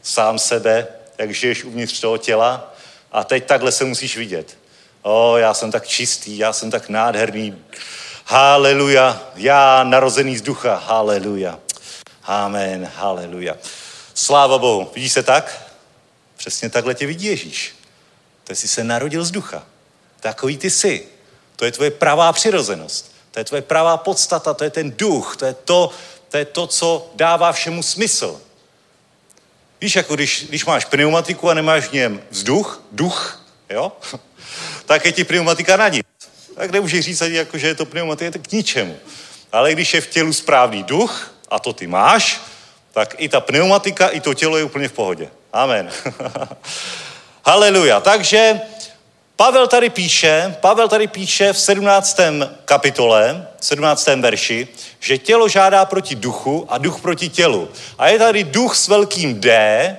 [0.03, 0.87] sám sebe,
[1.19, 2.75] jak žiješ uvnitř toho těla
[3.13, 4.59] a teď takhle se musíš vidět.
[5.03, 7.59] O, já jsem tak čistý, já jsem tak nádherný.
[8.25, 9.23] Haleluja.
[9.37, 10.83] Já narozený z ducha.
[10.87, 11.59] Haleluja.
[12.25, 12.91] Amen.
[12.95, 13.57] Haleluja.
[14.15, 14.91] Sláva Bohu.
[14.95, 15.73] Vidíš se tak?
[16.37, 17.82] Přesně takhle tě vidí Ježíš.
[18.45, 19.67] To jsi se narodil z ducha.
[20.21, 21.09] Takový ty jsi.
[21.57, 23.13] To je tvoje pravá přirozenost.
[23.31, 25.91] To je tvoje pravá podstata, to je ten duch, to je to,
[26.29, 28.41] to, je to co dává všemu smysl.
[29.81, 33.93] Víš, jako když, když máš pneumatiku a nemáš v něm vzduch, duch, jo,
[34.87, 36.07] tak je ti pneumatika na nic.
[36.55, 38.97] Tak nemůžeš říct ani, jako, že je to pneumatika k ničemu.
[39.53, 42.41] Ale když je v tělu správný duch, a to ty máš,
[42.93, 45.31] tak i ta pneumatika, i to tělo je úplně v pohodě.
[45.53, 45.91] Amen.
[47.45, 48.01] Haleluja.
[48.01, 48.61] Takže
[49.37, 52.21] Pavel tady píše, Pavel tady píše v 17.
[52.65, 54.07] kapitole, 17.
[54.07, 54.69] verši,
[55.01, 57.69] že tělo žádá proti duchu a duch proti tělu.
[57.99, 59.97] A je tady duch s velkým D,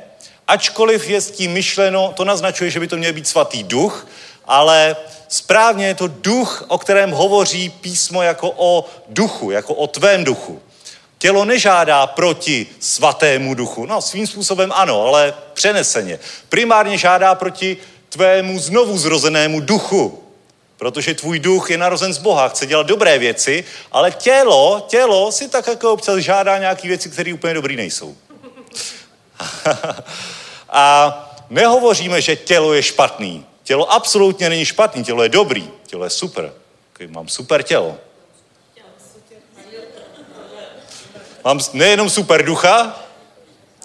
[0.48, 4.08] ačkoliv je s tím myšleno, to naznačuje, že by to měl být svatý duch,
[4.46, 4.96] ale
[5.28, 10.62] správně je to duch, o kterém hovoří písmo jako o duchu, jako o tvém duchu.
[11.24, 13.86] Tělo nežádá proti svatému duchu.
[13.86, 16.20] No, svým způsobem ano, ale přeneseně.
[16.50, 17.78] Primárně žádá proti
[18.10, 20.24] tvému znovu zrozenému duchu.
[20.78, 25.50] Protože tvůj duch je narozen z Boha, chce dělat dobré věci, ale tělo, tělo si
[25.50, 28.16] tak jako občas žádá nějaké věci, které úplně dobrý nejsou.
[30.70, 31.16] A
[31.50, 33.46] nehovoříme, že tělo je špatný.
[33.64, 36.54] Tělo absolutně není špatný, tělo je dobrý, tělo je super.
[37.08, 37.98] Mám super tělo.
[41.44, 43.00] Mám nejenom super ducha,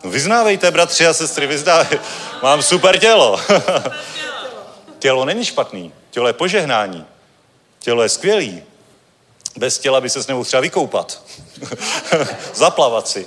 [0.04, 1.98] vyznávejte, bratři a sestry, vyznávejte.
[2.42, 3.40] Mám super tělo.
[4.98, 7.06] tělo není špatný, tělo je požehnání.
[7.78, 8.62] Tělo je skvělý.
[9.56, 11.22] Bez těla by se nemohl třeba vykoupat.
[12.54, 13.26] Zaplavat si.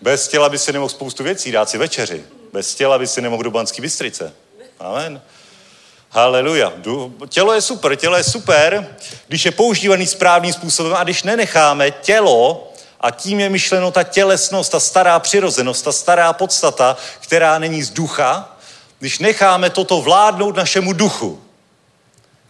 [0.00, 2.24] Bez těla by si nemohl spoustu věcí, dát si večeři.
[2.52, 4.32] Bez těla by si nemohl do Banský Bystrice.
[4.80, 5.20] Amen.
[6.10, 6.72] Haleluja.
[7.28, 8.96] Tělo je super, tělo je super,
[9.28, 12.65] když je používaný správným způsobem a když nenecháme tělo,
[13.06, 17.90] a tím je myšleno ta tělesnost, ta stará přirozenost, ta stará podstata, která není z
[17.90, 18.56] ducha,
[18.98, 21.42] když necháme toto vládnout našemu duchu.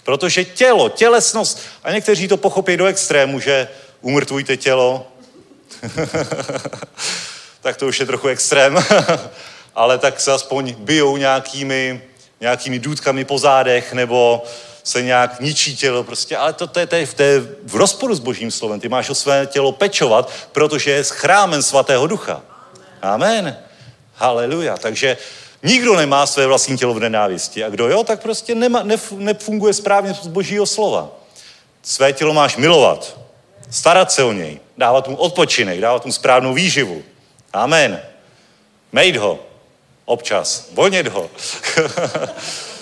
[0.05, 3.69] Protože tělo, tělesnost, a někteří to pochopí do extrému, že
[4.01, 5.07] umrtvujte tělo,
[7.61, 8.85] tak to už je trochu extrém,
[9.75, 12.03] ale tak se aspoň bijou nějakými,
[12.41, 14.45] nějakými důdkami po zádech, nebo
[14.87, 18.15] se nějak ničí tělo prostě, ale to, to, je, to, je, to je v rozporu
[18.15, 18.81] s božím slovem.
[18.81, 22.43] Ty máš o své tělo pečovat, protože je chrámen svatého ducha.
[23.03, 23.59] Amen.
[24.15, 24.77] Haleluja.
[24.77, 25.17] Takže
[25.63, 27.65] nikdo nemá své vlastní tělo v nenávisti.
[27.65, 31.11] A kdo jo, tak prostě nema, nef, nefunguje správně z božího slova.
[31.83, 33.19] Své tělo máš milovat,
[33.71, 37.03] starat se o něj, dávat mu odpočinek, dávat mu správnou výživu.
[37.53, 38.01] Amen.
[38.93, 39.39] Mejt ho.
[40.05, 40.69] Občas.
[40.73, 41.31] Vonět ho.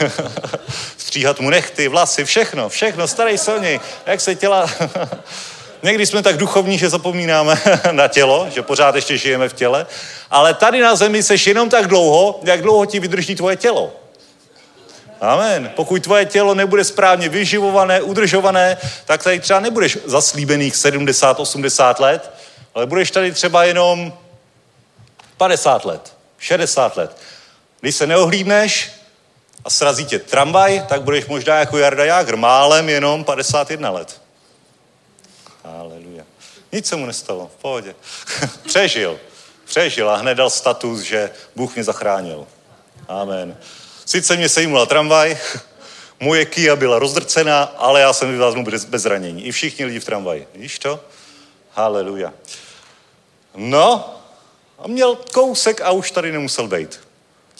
[0.98, 3.80] Stříhat mu nechty, vlasy, všechno, všechno, starej se o něj.
[4.06, 4.70] Jak se těla...
[5.82, 7.60] Někdy jsme tak duchovní, že zapomínáme
[7.92, 9.86] na tělo, že pořád ještě žijeme v těle,
[10.30, 13.92] ale tady na zemi seš jenom tak dlouho, jak dlouho ti vydrží tvoje tělo.
[15.20, 15.72] Amen.
[15.76, 22.30] Pokud tvoje tělo nebude správně vyživované, udržované, tak tady třeba nebudeš zaslíbených 70, 80 let,
[22.74, 24.12] ale budeš tady třeba jenom
[25.36, 27.16] 50 let, 60 let.
[27.80, 28.90] Když se neohlídneš
[29.64, 34.22] a srazí tě tramvaj, tak budeš možná jako Jarda Jágr, málem jenom 51 let.
[35.64, 36.24] Haleluja.
[36.72, 37.94] Nic se mu nestalo, v pohodě.
[38.66, 39.20] Přežil.
[39.64, 42.46] Přežil a hned dal status, že Bůh mě zachránil.
[43.08, 43.56] Amen.
[44.04, 45.38] Sice mě sejmula tramvaj,
[46.20, 49.46] moje Kia byla rozdrcená, ale já jsem vyvázl bez, bez zranění.
[49.46, 50.48] I všichni lidi v tramvaji.
[50.54, 51.00] Víš to?
[51.70, 52.32] Haleluja.
[53.56, 54.14] No,
[54.78, 57.00] a měl kousek a už tady nemusel být.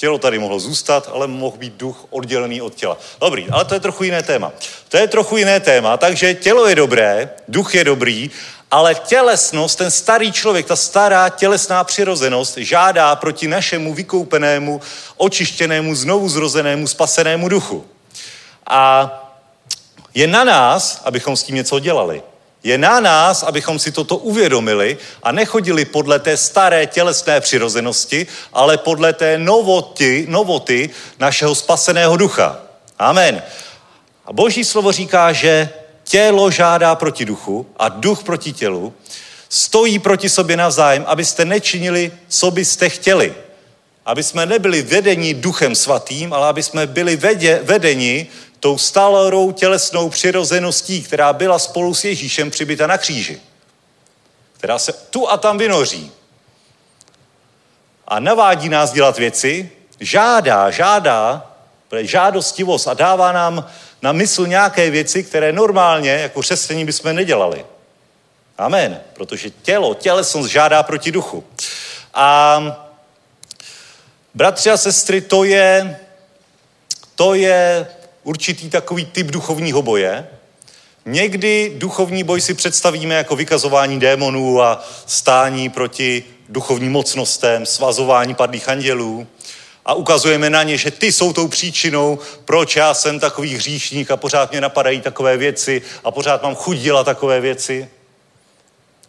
[0.02, 2.98] Tělo tady mohlo zůstat, ale mohl být duch oddělený od těla.
[3.20, 4.52] Dobrý, ale to je trochu jiné téma.
[4.88, 8.30] To je trochu jiné téma, takže tělo je dobré, duch je dobrý,
[8.70, 14.80] ale tělesnost, ten starý člověk, ta stará tělesná přirozenost žádá proti našemu vykoupenému,
[15.16, 17.86] očištěnému, znovu zrozenému, spasenému duchu.
[18.66, 19.10] A
[20.14, 22.22] je na nás, abychom s tím něco dělali.
[22.64, 28.78] Je na nás, abychom si toto uvědomili a nechodili podle té staré tělesné přirozenosti, ale
[28.78, 32.58] podle té novoty, novoty našeho spaseného ducha.
[32.98, 33.42] Amen.
[34.26, 35.68] A boží slovo říká, že
[36.04, 38.94] tělo žádá proti duchu a duch proti tělu,
[39.48, 43.34] stojí proti sobě navzájem, abyste nečinili, co byste chtěli.
[44.06, 48.26] Aby jsme nebyli vedeni duchem svatým, ale aby jsme byli vedě, vedeni
[48.60, 53.40] tou stálou tělesnou přirozeností, která byla spolu s Ježíšem přibyta na kříži.
[54.52, 56.12] Která se tu a tam vynoří.
[58.08, 61.50] A navádí nás dělat věci, žádá, žádá,
[62.00, 63.70] žádostivost a dává nám
[64.02, 67.64] na mysl nějaké věci, které normálně jako křesťaní bychom nedělali.
[68.58, 69.00] Amen.
[69.12, 71.44] Protože tělo, tělesnost žádá proti duchu.
[72.14, 72.91] A
[74.34, 75.98] bratři a sestry, to je,
[77.14, 77.86] to je
[78.22, 80.28] určitý takový typ duchovního boje.
[81.06, 88.68] Někdy duchovní boj si představíme jako vykazování démonů a stání proti duchovním mocnostem, svazování padlých
[88.68, 89.26] andělů
[89.84, 94.16] a ukazujeme na ně, že ty jsou tou příčinou, proč já jsem takový hříšník a
[94.16, 97.88] pořád mě napadají takové věci a pořád mám chuť dělat takové věci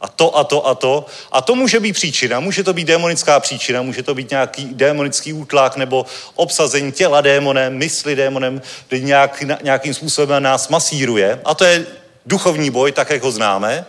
[0.04, 1.06] a to a to a to.
[1.32, 5.34] A to může být příčina, může to být démonická příčina, může to být nějaký démonický
[5.34, 11.42] útlak nebo obsazení těla démonem, mysli démonem, který nějak, nějakým způsobem nás masíruje.
[11.46, 11.86] A to je
[12.26, 13.86] duchovní boj, tak jak ho známe.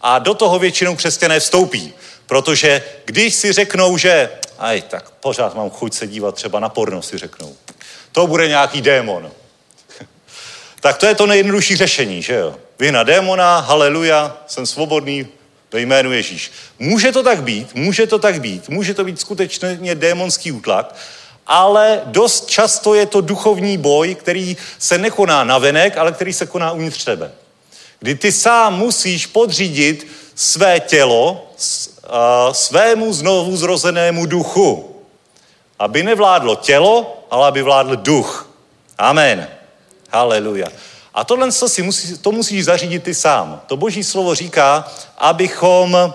[0.00, 1.92] A do toho většinou křesťané vstoupí.
[2.26, 7.02] Protože když si řeknou, že aj, tak pořád mám chuť se dívat třeba na porno,
[7.02, 7.56] si řeknou.
[8.12, 9.30] To bude nějaký démon.
[10.80, 12.56] tak to je to nejjednodušší řešení, že jo?
[12.78, 15.26] Vyhna démona, haleluja, jsem svobodný,
[15.74, 16.52] Ve jménu Ježíš.
[16.78, 20.94] Může to tak být, může to tak být, může to být skutečně démonský útlak,
[21.46, 26.72] ale dost často je to duchovní boj, který se nekoná navenek, ale který se koná
[26.72, 27.32] uvnitř tebe.
[27.98, 31.50] Kdy ty sám musíš podřídit své tělo
[32.52, 34.96] svému znovu zrozenému duchu.
[35.78, 38.50] Aby nevládlo tělo, ale aby vládl duch.
[38.98, 39.48] Amen.
[40.10, 40.68] Haleluja.
[41.14, 43.60] A tohle to, si musí, to musíš zařídit ty sám.
[43.66, 46.14] To boží slovo říká, abychom,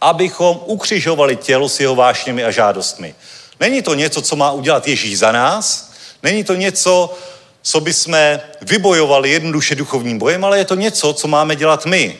[0.00, 3.14] abychom ukřižovali tělo s jeho vášněmi a žádostmi.
[3.60, 5.92] Není to něco, co má udělat Ježíš za nás,
[6.22, 7.14] není to něco,
[7.62, 12.18] co by jsme vybojovali jednoduše duchovním bojem, ale je to něco, co máme dělat my.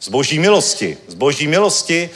[0.00, 0.98] Z boží milosti.
[1.08, 2.10] Z boží milosti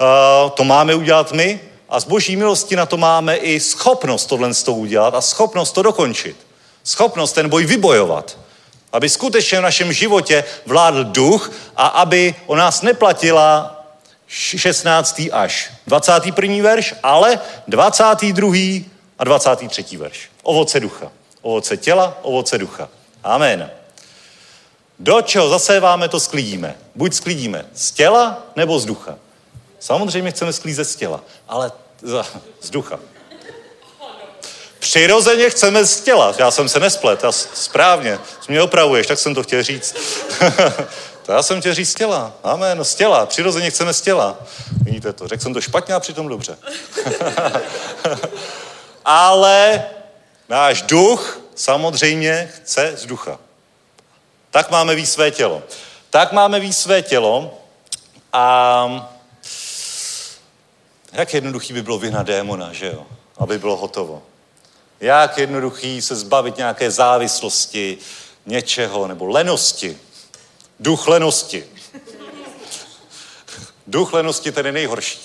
[0.00, 4.50] uh, to máme udělat my a z boží milosti na to máme i schopnost tohle
[4.66, 6.36] udělat a schopnost to dokončit.
[6.84, 8.41] Schopnost ten boj vybojovat.
[8.92, 13.78] Aby skutečně v našem životě vládl duch a aby o nás neplatila
[14.26, 15.22] 16.
[15.32, 16.62] až 21.
[16.62, 18.48] verš, ale 22.
[19.18, 19.96] a 23.
[19.96, 20.30] verš.
[20.42, 21.12] Ovoce ducha.
[21.42, 22.88] Ovoce těla, ovoce ducha.
[23.24, 23.70] Amen.
[24.98, 26.74] Do čeho zaséváme, to sklidíme.
[26.94, 29.18] Buď sklidíme z těla nebo z ducha.
[29.80, 31.72] Samozřejmě chceme sklízet z těla, ale
[32.60, 32.98] z ducha.
[34.92, 36.34] Přirozeně chceme z těla.
[36.38, 38.18] Já jsem se nesplet, já správně.
[38.48, 39.96] Mě opravuješ, tak jsem to chtěl říct.
[41.26, 42.32] to já jsem chtěl říct z těla.
[42.44, 43.26] Amen, z těla.
[43.26, 44.38] Přirozeně chceme z těla.
[44.82, 46.58] Vidíte to, řekl jsem to špatně a přitom dobře.
[49.04, 49.84] Ale
[50.48, 53.38] náš duch samozřejmě chce z ducha.
[54.50, 55.62] Tak máme víc své tělo.
[56.10, 57.58] Tak máme víc své tělo
[58.32, 59.08] a
[61.12, 63.06] jak jednoduchý by bylo vyhnat démona, že jo?
[63.38, 64.22] Aby bylo hotovo.
[65.02, 67.98] Jak jednoduchý se zbavit nějaké závislosti,
[68.46, 69.98] něčeho, nebo lenosti.
[70.80, 71.64] Duch lenosti.
[73.86, 75.20] Duch lenosti ten je nejhorší.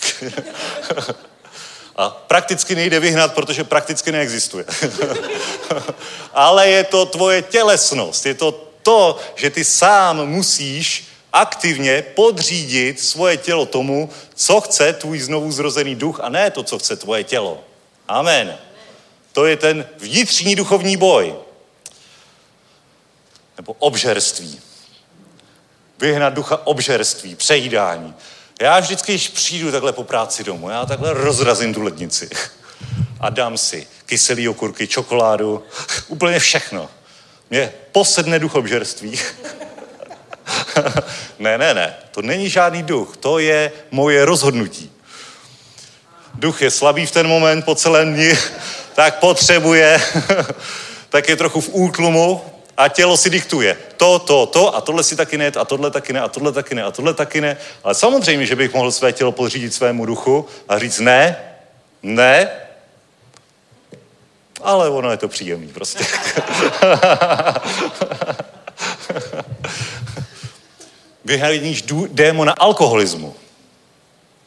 [1.95, 4.65] A prakticky nejde vyhnat, protože prakticky neexistuje.
[6.33, 8.51] Ale je to tvoje tělesnost, je to
[8.81, 15.95] to, že ty sám musíš aktivně podřídit svoje tělo tomu, co chce tvůj znovu zrozený
[15.95, 17.63] duch a ne to, co chce tvoje tělo.
[18.07, 18.66] Amen.
[19.37, 21.35] To je ten vnitřní duchovní boj.
[23.57, 24.61] Nebo obžerství.
[25.99, 28.15] Vyhnat ducha obžerství, přejídání.
[28.61, 32.29] Já vždycky, když přijdu takhle po práci domů, já takhle rozrazím tu lednici
[33.19, 35.63] a dám si kyselý okurky, čokoládu,
[36.07, 36.89] úplně všechno.
[37.49, 39.19] Mě posedne duch obžerství.
[41.39, 44.91] ne, ne, ne, to není žádný duch, to je moje rozhodnutí.
[46.33, 48.37] Duch je slabý v ten moment po celém dni,
[48.97, 50.01] tak potřebuje,
[51.09, 52.41] tak je trochu v útlumu
[52.77, 53.77] a tělo si diktuje.
[53.97, 56.75] To, to, to a tohle si taky ne, a tohle taky ne, a tohle taky
[56.75, 57.57] ne, a tohle taky ne.
[57.83, 61.37] Ale samozřejmě, že bych mohl své tělo podřídit svému duchu a říct ne,
[62.03, 62.49] ne,
[64.61, 66.05] ale ono je to příjemný prostě.
[71.25, 73.35] Vyhradíš démona alkoholismu.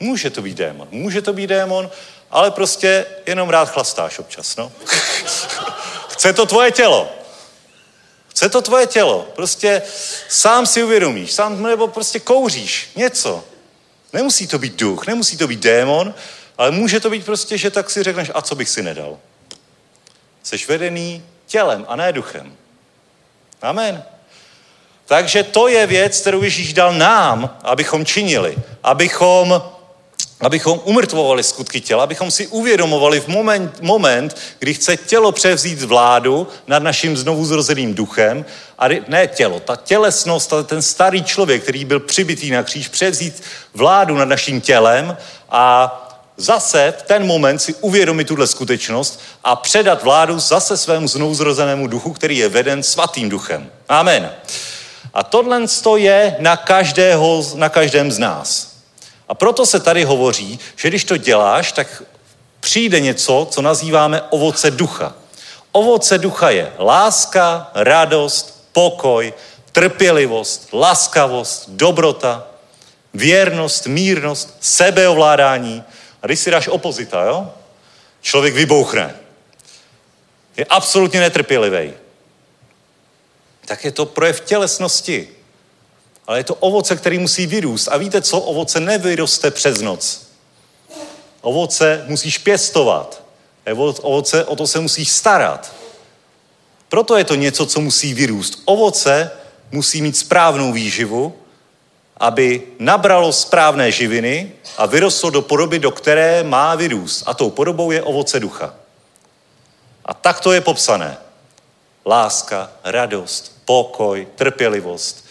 [0.01, 1.90] Může to být démon, může to být démon,
[2.30, 4.72] ale prostě jenom rád chlastáš občas, no.
[6.08, 7.08] Chce to tvoje tělo.
[8.28, 9.28] Chce to tvoje tělo.
[9.34, 9.82] Prostě
[10.28, 13.44] sám si uvědomíš, sám nebo prostě kouříš něco.
[14.12, 16.14] Nemusí to být duch, nemusí to být démon,
[16.58, 19.18] ale může to být prostě, že tak si řekneš, a co bych si nedal.
[20.42, 22.56] Jsi vedený tělem a ne duchem.
[23.62, 24.04] Amen.
[25.06, 28.56] Takže to je věc, kterou Ježíš dal nám, abychom činili.
[28.82, 29.62] Abychom
[30.41, 36.49] abychom umrtvovali skutky těla, abychom si uvědomovali v moment, moment, kdy chce tělo převzít vládu
[36.66, 38.45] nad naším znovu zrozeným duchem,
[38.78, 43.43] a ne tělo, ta tělesnost, ten starý člověk, který byl přibitý na kříž, převzít
[43.74, 45.16] vládu nad naším tělem
[45.51, 45.97] a
[46.36, 52.12] zase v ten moment si uvědomit tuhle skutečnost a předat vládu zase svému znovuzrozenému duchu,
[52.12, 53.70] který je veden svatým duchem.
[53.88, 54.30] Amen.
[55.14, 55.66] A tohle
[55.97, 58.69] je na, každého, na každém z nás.
[59.30, 62.02] A proto se tady hovoří, že když to děláš, tak
[62.60, 65.14] přijde něco, co nazýváme ovoce ducha.
[65.72, 69.34] Ovoce ducha je láska, radost, pokoj,
[69.72, 72.46] trpělivost, laskavost, dobrota,
[73.14, 75.84] věrnost, mírnost, sebeovládání.
[76.22, 77.52] A když si dáš opozita, jo?
[78.20, 79.14] Člověk vybouchne.
[80.56, 81.92] Je absolutně netrpělivý.
[83.66, 85.28] Tak je to projev tělesnosti
[86.30, 87.88] ale je to ovoce, který musí vyrůst.
[87.88, 88.40] A víte co?
[88.40, 90.26] Ovoce nevyroste přes noc.
[91.40, 93.22] Ovoce musíš pěstovat.
[94.02, 95.74] Ovoce, o to se musíš starat.
[96.88, 98.62] Proto je to něco, co musí vyrůst.
[98.64, 99.30] Ovoce
[99.70, 101.34] musí mít správnou výživu
[102.20, 107.22] aby nabralo správné živiny a vyrostlo do podoby, do které má vyrůst.
[107.26, 108.74] A tou podobou je ovoce ducha.
[110.04, 111.16] A tak to je popsané.
[112.06, 115.29] Láska, radost, pokoj, trpělivost.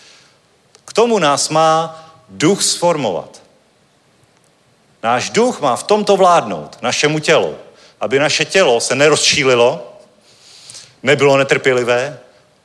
[0.99, 3.41] Tomu nás má duch sformovat.
[5.03, 7.55] Náš duch má v tomto vládnout, našemu tělu,
[8.01, 9.93] aby naše tělo se nerozčílilo,
[11.03, 12.19] nebylo netrpělivé,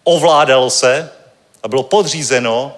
[0.05, 1.11] ovládalo se
[1.63, 2.77] a bylo podřízeno,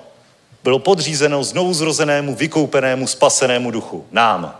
[0.64, 4.06] bylo podřízeno znovu zrozenému, vykoupenému, spasenému duchu.
[4.10, 4.56] Nám.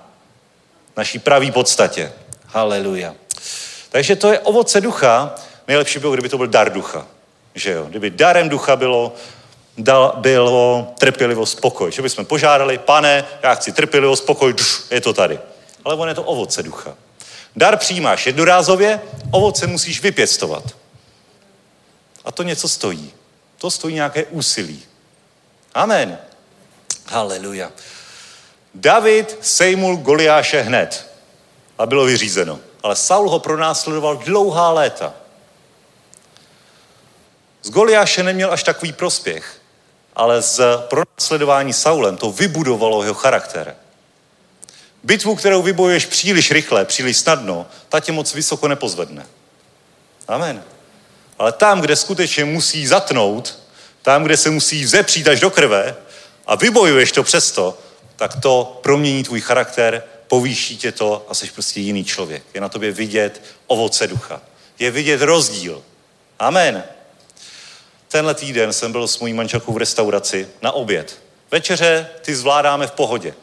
[0.97, 2.13] Naší pravý podstatě.
[2.47, 3.15] Haleluja.
[3.89, 5.35] Takže to je ovoce ducha.
[5.69, 7.07] Nejlepší bylo, kdyby to byl dar ducha.
[7.55, 7.85] Že jo?
[7.85, 9.13] Kdyby darem ducha bylo,
[9.79, 11.93] dal, bylo trpělivost, spokoj.
[11.93, 15.39] Že bychom požádali, pane, já chci trpělivost, spokoj, dš, je to tady.
[15.85, 16.95] Ale on je to ovoce ducha.
[17.57, 19.01] Dar přijímáš jednorázově,
[19.31, 20.65] ovoce musíš vypěstovat.
[22.25, 23.13] A to něco stojí.
[23.59, 24.83] To stojí nějaké úsilí.
[25.75, 26.19] Amen.
[27.07, 27.73] Haleluja.
[28.75, 31.11] David sejmul Goliáše hned
[31.79, 32.61] a bylo vyřízeno.
[32.83, 35.15] Ale Saul ho pronásledoval dlouhá léta.
[37.63, 39.61] Z Goliáše neměl až takový prospěch,
[40.17, 43.77] ale z pronásledování Saulem to vybudovalo jeho charakter.
[45.03, 49.27] Bitvu, kterou vybojuješ příliš rychle, příliš snadno, ta tě moc vysoko nepozvedne.
[50.29, 50.65] Amen.
[51.39, 53.59] Ale tam, kde skutečně musí zatnout,
[54.03, 55.97] tam, kde se musí vzepřít až do krve
[56.47, 57.79] a vybojuješ to přesto,
[58.17, 62.43] tak to promění tvůj charakter, povýší tě to a jsi prostě jiný člověk.
[62.55, 64.41] Je na tobě vidět ovoce ducha.
[64.79, 65.83] Je vidět rozdíl.
[66.39, 66.85] Amen.
[68.09, 71.19] Tenhle týden jsem byl s mojí manželkou v restauraci na oběd.
[71.51, 73.35] Večeře ty zvládáme v pohodě,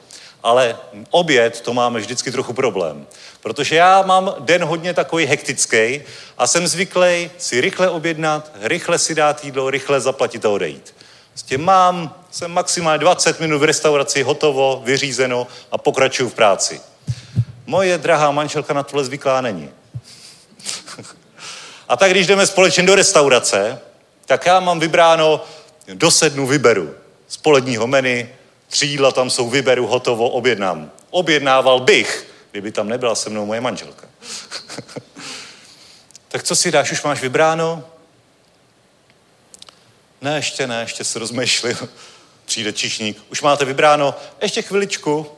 [0.43, 0.77] ale
[1.09, 3.07] oběd to máme vždycky trochu problém.
[3.41, 6.01] Protože já mám den hodně takový hektický
[6.37, 10.95] a jsem zvyklý si rychle objednat, rychle si dát jídlo, rychle zaplatit a odejít.
[11.29, 16.81] Prostě mám, jsem maximálně 20 minut v restauraci, hotovo, vyřízeno a pokračuju v práci.
[17.65, 19.69] Moje drahá manželka na tohle zvyklá není.
[21.89, 23.79] a tak když jdeme společně do restaurace,
[24.25, 25.45] tak já mám vybráno,
[25.93, 26.95] do sednu vyberu.
[27.27, 28.27] Z poledního menu,
[28.67, 30.91] tři jídla tam jsou, vyberu, hotovo, objednám.
[31.09, 34.07] Objednával bych, kdyby tam nebyla se mnou moje manželka.
[36.27, 37.83] tak co si dáš, už máš vybráno?
[40.21, 41.77] Ne, ještě ne, ještě se rozmýšlím.
[42.45, 43.23] Přijde čišník.
[43.31, 44.15] Už máte vybráno?
[44.41, 45.31] Ještě chviličku.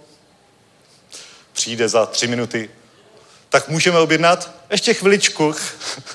[1.54, 2.70] Přijde za tři minuty.
[3.50, 4.52] Tak můžeme objednat?
[4.70, 5.56] Ještě chviličku.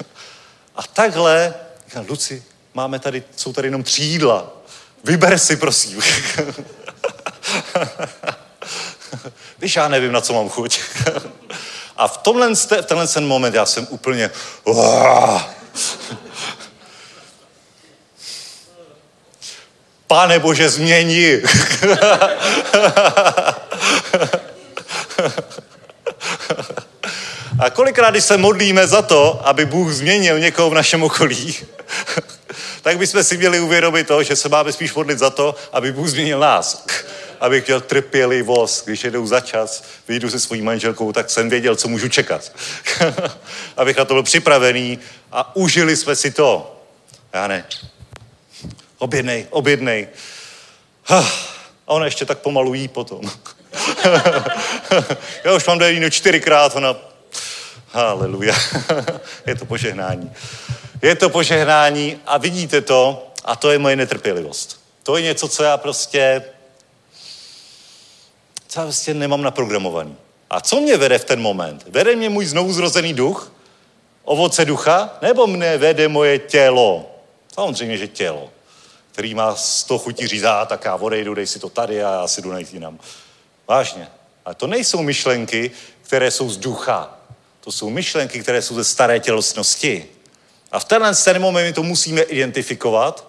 [0.77, 1.55] A takhle,
[1.87, 2.45] říkám, Luci,
[2.75, 4.53] máme tady, jsou tady jenom tři jídla.
[5.05, 6.01] Vyber si, prosím.
[9.59, 10.81] Víš, já nevím, na co mám chuť.
[11.97, 14.31] A v tomhle, v tenhle ten moment já jsem úplně...
[20.07, 21.43] Pane Bože, změni.
[27.59, 31.57] A kolikrát, když se modlíme za to, aby Bůh změnil někoho v našem okolí,
[32.83, 36.09] tak bychom si měli uvědomit to, že se máme spíš modlit za to, aby Bůh
[36.09, 36.87] změnil nás.
[37.41, 41.89] Abych měl trpělivost, když jedou za čas, vyjdu se svojí manželkou, tak jsem věděl, co
[41.89, 42.53] můžu čekat.
[43.77, 44.99] Abych na to byl připravený
[45.33, 46.81] a užili jsme si to.
[47.33, 47.65] Já ne.
[48.99, 50.09] Objednej, objednej.
[51.09, 51.29] A
[51.87, 53.21] ona ještě tak pomalu jí potom.
[55.45, 56.97] Já už mám do čtyřikrát, ona...
[57.93, 58.55] Haleluja.
[59.47, 60.33] Je to požehnání.
[61.03, 64.81] Je to požehnání a vidíte to a to je moje netrpělivost.
[65.03, 66.45] To je něco, co já prostě
[68.69, 70.17] co já prostě nemám naprogramovaný.
[70.51, 71.85] A co mě vede v ten moment?
[71.89, 73.53] Vede mě můj znovu zrozený duch,
[74.25, 77.11] ovoce ducha, nebo mne vede moje tělo?
[77.55, 78.51] Samozřejmě, že tělo,
[79.13, 82.43] který má sto chutí a tak já odejdu, dej si to tady a já si
[82.43, 82.99] jdu najít jinam.
[83.69, 84.09] Vážně.
[84.45, 85.71] A to nejsou myšlenky,
[86.03, 87.19] které jsou z ducha.
[87.61, 90.09] To jsou myšlenky, které jsou ze staré tělostnosti.
[90.73, 93.27] A v tenhle ten my to musíme identifikovat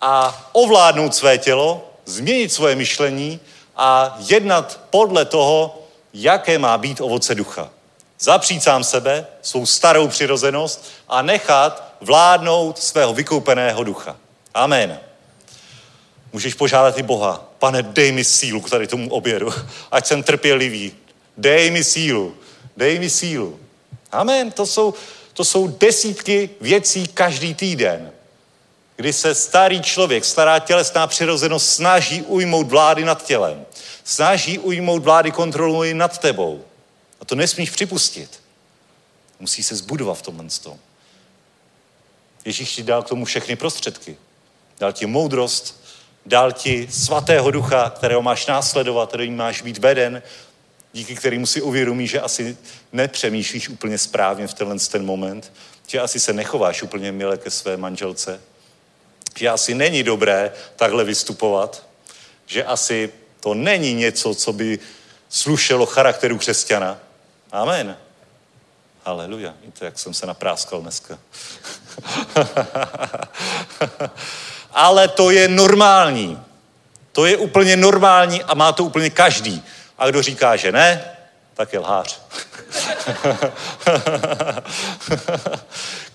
[0.00, 3.40] a ovládnout své tělo, změnit svoje myšlení
[3.76, 5.82] a jednat podle toho,
[6.14, 7.70] jaké má být ovoce ducha.
[8.20, 14.16] Zapřít sám sebe, svou starou přirozenost a nechat vládnout svého vykoupeného ducha.
[14.54, 15.00] Amen.
[16.32, 19.54] Můžeš požádat i Boha, pane, dej mi sílu k tady tomu obědu,
[19.90, 20.92] ať jsem trpělivý.
[21.36, 22.36] Dej mi sílu,
[22.76, 23.60] dej mi sílu.
[24.12, 24.50] Amen.
[24.50, 24.94] To jsou,
[25.40, 28.12] to jsou desítky věcí každý týden,
[28.96, 33.66] kdy se starý člověk, stará tělesná přirozenost snaží ujmout vlády nad tělem.
[34.04, 36.64] Snaží ujmout vlády kontrolují nad tebou.
[37.20, 38.40] A to nesmíš připustit.
[39.38, 40.78] Musí se zbudovat v tomhle tom.
[42.44, 44.16] Ježíš ti dal k tomu všechny prostředky.
[44.78, 45.80] Dal ti moudrost,
[46.26, 50.22] Dal ti svatého ducha, kterého máš následovat, který máš být veden,
[50.92, 52.56] díky kterému si uvědomí, že asi
[52.92, 55.52] nepřemýšlíš úplně správně v tenhle ten moment,
[55.86, 58.40] že asi se nechováš úplně milé ke své manželce,
[59.36, 61.86] že asi není dobré takhle vystupovat,
[62.46, 64.78] že asi to není něco, co by
[65.28, 66.98] slušelo charakteru křesťana.
[67.52, 67.96] Amen.
[69.04, 69.54] Haleluja.
[69.64, 71.18] Víte, jak jsem se napráskal dneska.
[74.72, 76.42] Ale to je normální.
[77.12, 79.62] To je úplně normální a má to úplně každý.
[80.00, 81.04] A kdo říká, že ne,
[81.54, 82.20] tak je lhář.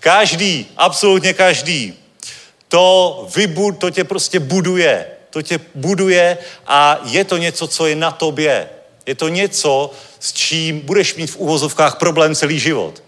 [0.00, 1.94] každý, absolutně každý.
[2.68, 5.06] To, vybud, to tě prostě buduje.
[5.30, 8.68] To tě buduje a je to něco, co je na tobě.
[9.06, 13.02] Je to něco, s čím budeš mít v úvozovkách problém celý život.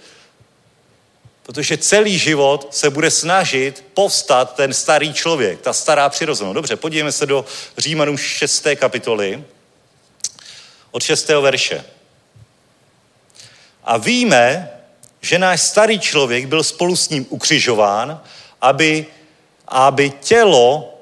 [1.43, 6.55] Protože celý život se bude snažit povstat ten starý člověk, ta stará přirozenost.
[6.55, 7.45] Dobře, podívejme se do
[7.79, 8.67] Římanů 6.
[8.77, 9.45] kapitoly
[10.91, 11.29] od 6.
[11.29, 11.85] verše.
[13.85, 14.71] A víme,
[15.21, 18.21] že náš starý člověk byl spolu s ním ukřižován,
[18.61, 19.07] aby,
[19.69, 20.99] aby tělo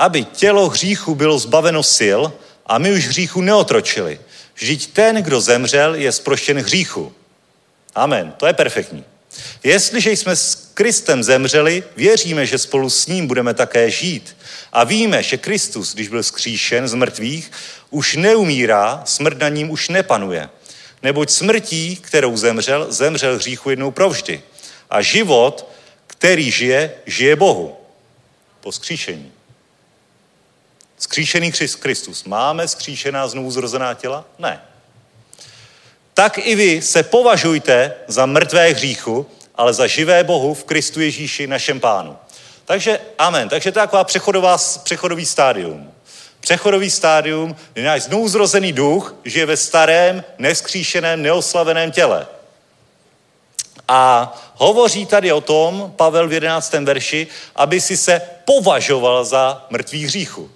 [0.00, 2.20] aby tělo hříchu bylo zbaveno sil
[2.66, 4.20] a my už hříchu neotročili.
[4.54, 7.12] Vždyť ten, kdo zemřel, je zproštěn hříchu.
[7.94, 8.32] Amen.
[8.36, 9.04] To je perfektní.
[9.64, 14.36] Jestliže jsme s Kristem zemřeli, věříme, že spolu s ním budeme také žít.
[14.72, 17.50] A víme, že Kristus, když byl skříšen z mrtvých,
[17.90, 20.48] už neumírá, smrt na ním už nepanuje.
[21.02, 24.42] Neboť smrtí, kterou zemřel, zemřel hříchu jednou provždy.
[24.90, 25.70] A život,
[26.06, 27.76] který žije, žije Bohu.
[28.60, 29.32] Po skříšení.
[30.98, 32.24] Skříšený Kristus.
[32.24, 34.24] Máme skříšená znovu zrozená těla?
[34.38, 34.69] Ne.
[36.20, 41.46] Tak i vy se považujte za mrtvé hříchu, ale za živé Bohu v Kristu Ježíši
[41.46, 42.16] našem pánu.
[42.64, 43.48] Takže amen.
[43.48, 45.92] Takže to je taková přechodová, přechodový stádium.
[46.40, 52.26] Přechodový stádium, kdy náš znovu zrozený duch žije ve starém, neskříšeném, neoslaveném těle.
[53.88, 56.72] A hovoří tady o tom, Pavel v 11.
[56.72, 60.50] verši, aby si se považoval za mrtvý hříchu.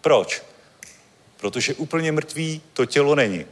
[0.00, 0.42] Proč?
[1.36, 3.46] Protože úplně mrtvý to tělo není.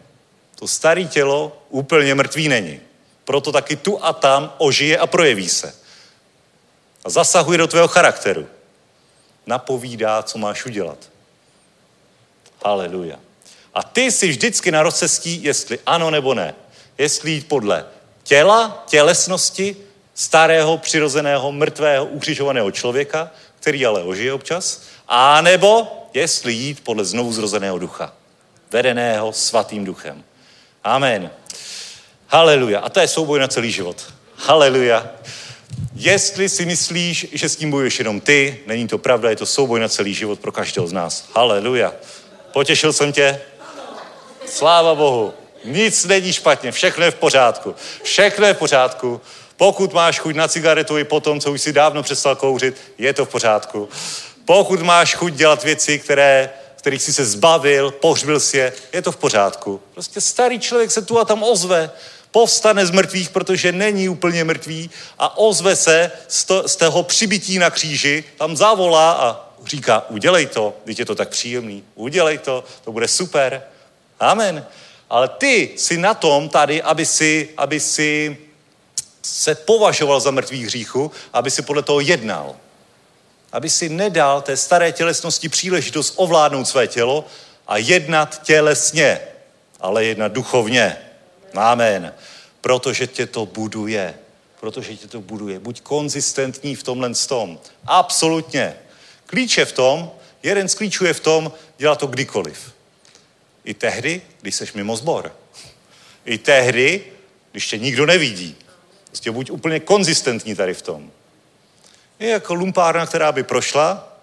[0.61, 2.81] To staré tělo úplně mrtvý není.
[3.25, 5.75] Proto taky tu a tam ožije a projeví se.
[7.05, 8.47] A zasahuje do tvého charakteru.
[9.47, 10.99] Napovídá, co máš udělat.
[12.65, 13.17] Haleluja.
[13.75, 16.55] A ty jsi vždycky na rozcestí, jestli ano nebo ne.
[16.99, 17.87] Jestli jít podle
[18.23, 19.77] těla, tělesnosti,
[20.15, 23.31] starého, přirozeného, mrtvého, ukřižovaného člověka,
[23.61, 28.13] který ale ožije občas, a nebo jestli jít podle znovu zrozeného ducha,
[28.71, 30.25] vedeného svatým duchem.
[30.85, 31.31] Amen.
[32.29, 32.81] Haleluja.
[32.81, 33.97] A to je souboj na celý život.
[34.37, 35.07] Haleluja.
[35.95, 39.81] Jestli si myslíš, že s tím bojuješ jenom ty, není to pravda, je to souboj
[39.81, 41.29] na celý život pro každého z nás.
[41.37, 41.93] Haleluja.
[42.53, 43.41] Potěšil jsem tě?
[44.47, 45.35] Sláva Bohu.
[45.65, 47.75] Nic není špatně, všechno je v pořádku.
[48.03, 49.21] Všechno je v pořádku.
[49.57, 53.25] Pokud máš chuť na cigaretu i potom, co už si dávno přestal kouřit, je to
[53.25, 53.89] v pořádku.
[54.45, 56.51] Pokud máš chuť dělat věci, které,
[56.81, 59.81] kterých jsi se zbavil, pohřbil si je, je to v pořádku.
[59.95, 61.91] Prostě starý člověk se tu a tam ozve,
[62.31, 67.59] povstane z mrtvých, protože není úplně mrtvý a ozve se z, to, z toho přibití
[67.59, 72.65] na kříži, tam zavolá a říká, udělej to, teď je to tak příjemný, udělej to,
[72.85, 73.63] to bude super.
[74.21, 74.67] Amen.
[75.11, 78.37] Ale ty jsi na tom tady, aby si, aby si
[79.23, 82.57] se považoval za mrtvých hříchu, aby si podle toho jednal
[83.53, 87.25] aby si nedal té staré tělesnosti příležitost ovládnout své tělo
[87.67, 89.21] a jednat tělesně,
[89.81, 90.97] ale jednat duchovně.
[91.55, 92.15] Amen.
[92.61, 94.15] Protože tě to buduje.
[94.61, 95.59] Protože tě to buduje.
[95.59, 97.61] Buď konzistentní v tomhle tom.
[97.87, 98.75] Absolutně.
[99.27, 100.11] Klíč je v tom,
[100.43, 102.73] jeden z klíčů je v tom, dělat to kdykoliv.
[103.65, 105.37] I tehdy, když seš mimo zbor.
[106.25, 107.05] I tehdy,
[107.53, 108.57] když tě nikdo nevidí.
[109.07, 111.11] Prostě buď úplně konzistentní tady v tom
[112.21, 114.17] je jako lumpárna, která by prošla,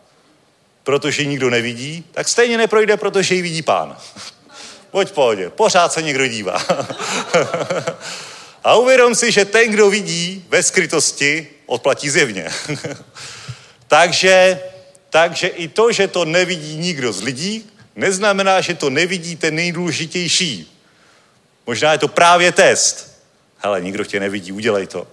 [0.84, 3.98] protože ji nikdo nevidí, tak stejně neprojde, protože ji vidí pán.
[4.92, 6.62] Pojď pohodě, pořád se někdo dívá.
[8.64, 12.50] A uvědom si, že ten, kdo vidí ve skrytosti, odplatí zjevně.
[13.88, 14.60] takže,
[15.10, 20.82] takže i to, že to nevidí nikdo z lidí, neznamená, že to nevidí ten nejdůležitější.
[21.68, 23.22] Možná je to právě test.
[23.58, 25.08] Hele, nikdo tě nevidí, udělej to.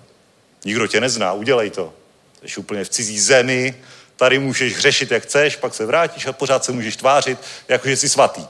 [0.64, 1.94] Nikdo tě nezná, udělej to
[2.44, 3.74] jsi úplně v cizí zemi,
[4.16, 7.38] tady můžeš hřešit, jak chceš, pak se vrátíš a pořád se můžeš tvářit,
[7.68, 8.46] jako že jsi svatý.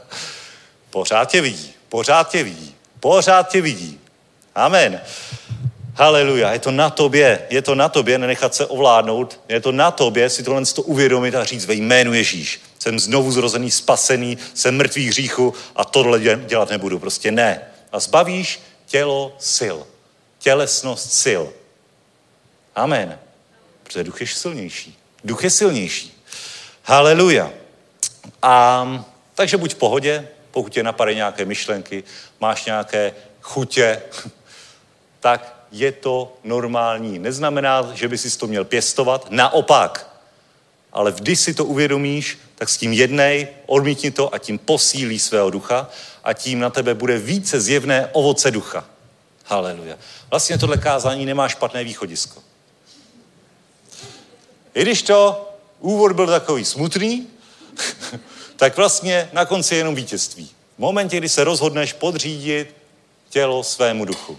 [0.90, 4.00] pořád tě vidí, pořád tě vidí, pořád tě vidí.
[4.54, 5.00] Amen.
[5.94, 9.90] Haleluja, je to na tobě, je to na tobě nenechat se ovládnout, je to na
[9.90, 12.60] tobě si tohle to uvědomit a říct ve jménu Ježíš.
[12.78, 16.98] Jsem znovu zrozený, spasený, jsem mrtvý hříchu a tohle dělat nebudu.
[16.98, 17.60] Prostě ne.
[17.92, 19.78] A zbavíš tělo sil.
[20.38, 21.42] Tělesnost sil.
[22.78, 23.18] Amen.
[23.82, 24.98] Protože duch je silnější.
[25.24, 26.24] Duch je silnější.
[26.84, 27.50] Haleluja.
[28.42, 29.04] A,
[29.34, 32.04] takže buď v pohodě, pokud tě napadají nějaké myšlenky,
[32.40, 34.02] máš nějaké chutě,
[35.20, 37.18] tak je to normální.
[37.18, 40.10] Neznamená, že by si to měl pěstovat, naopak.
[40.92, 45.50] Ale když si to uvědomíš, tak s tím jednej, odmítni to a tím posílí svého
[45.50, 45.90] ducha
[46.24, 48.84] a tím na tebe bude více zjevné ovoce ducha.
[49.44, 49.96] Haleluja.
[50.30, 52.47] Vlastně tohle kázání nemá špatné východisko.
[54.78, 55.50] I když to
[55.80, 57.26] úvod byl takový smutný,
[58.56, 60.50] tak vlastně na konci je jenom vítězství.
[60.76, 62.74] V momentě, kdy se rozhodneš podřídit
[63.28, 64.38] tělo svému duchu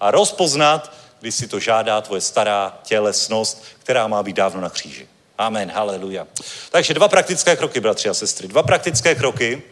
[0.00, 5.08] a rozpoznat, když si to žádá tvoje stará tělesnost, která má být dávno na kříži.
[5.38, 6.26] Amen, haleluja.
[6.70, 8.48] Takže dva praktické kroky, bratři a sestry.
[8.48, 9.62] Dva praktické kroky.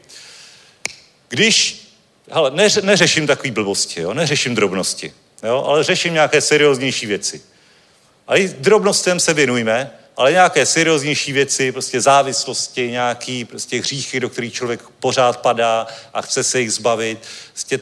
[1.29, 1.87] Když,
[2.31, 4.15] hele, neř, neřeším takový blbosti, jo?
[4.15, 5.13] neřeším drobnosti,
[5.43, 5.65] jo?
[5.67, 7.43] ale řeším nějaké serióznější věci.
[8.27, 14.29] Ale i drobnostem se věnujme, ale nějaké serióznější věci, prostě závislosti, nějaký prostě hříchy, do
[14.29, 17.19] kterých člověk pořád padá a chce se jich zbavit.
[17.53, 17.81] Prostě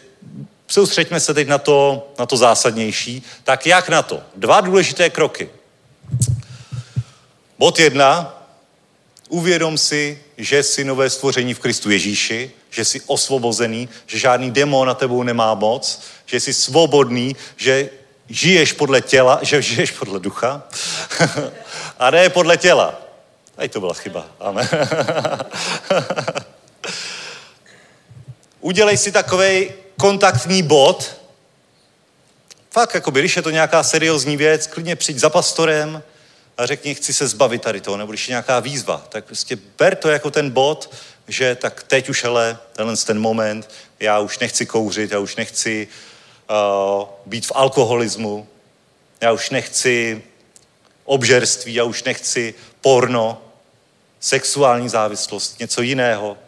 [0.68, 3.22] soustřeďme se teď na to, na to zásadnější.
[3.44, 4.22] Tak jak na to?
[4.36, 5.50] Dva důležité kroky.
[7.58, 8.32] Bod jedna.
[9.28, 14.88] Uvědom si, že jsi nové stvoření v Kristu Ježíši, že jsi osvobozený, že žádný démon
[14.88, 17.90] na tebou nemá moc, že jsi svobodný, že
[18.28, 20.62] žiješ podle těla, že žiješ podle ducha
[21.98, 23.00] a ne podle těla.
[23.56, 24.26] Tady to byla chyba.
[24.40, 24.68] Amen.
[28.60, 31.16] Udělej si takový kontaktní bod.
[32.70, 36.02] Fakt, jako když je to nějaká seriózní věc, klidně přijď za pastorem
[36.58, 39.96] a řekni, chci se zbavit tady toho, nebo když je nějaká výzva, tak prostě ber
[39.96, 40.94] to jako ten bod,
[41.28, 43.70] že tak teď už ale, tenhle ten moment,
[44.00, 46.15] já už nechci kouřit, já už nechci uh,
[47.26, 48.48] být v alkoholismu,
[49.20, 50.22] já už nechci
[51.04, 53.42] obžerství, já už nechci porno,
[54.20, 56.38] sexuální závislost, něco jiného,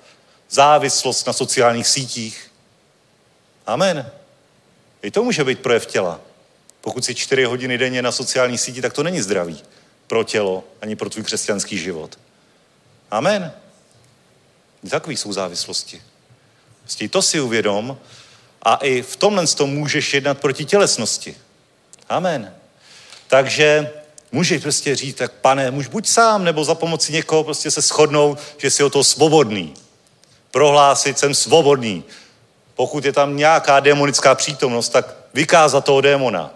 [0.50, 2.50] závislost na sociálních sítích.
[3.66, 4.10] Amen.
[5.02, 6.20] I to může být projev těla.
[6.80, 9.62] Pokud si čtyři hodiny denně na sociální síti, tak to není zdravý
[10.06, 12.18] pro tělo ani pro tvůj křesťanský život.
[13.10, 13.52] Amen.
[14.90, 16.02] Takový jsou závislosti.
[16.80, 17.98] Prostě to si uvědom
[18.68, 21.36] a i v tomhle tom můžeš jednat proti tělesnosti.
[22.08, 22.54] Amen.
[23.28, 23.90] Takže
[24.32, 28.38] můžeš prostě říct, tak pane, můž buď sám, nebo za pomoci někoho prostě se shodnout,
[28.58, 29.74] že jsi o to svobodný.
[30.50, 32.04] Prohlásit, jsem svobodný.
[32.74, 36.50] Pokud je tam nějaká demonická přítomnost, tak vykázat toho démona.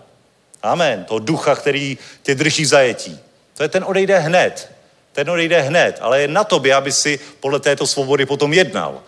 [0.63, 1.05] Amen.
[1.05, 3.21] Toho ducha, který tě drží v zajetí.
[3.57, 4.73] To je ten odejde hned.
[5.13, 9.03] Ten odejde hned, ale je na tobě, aby si podle této svobody potom jednal.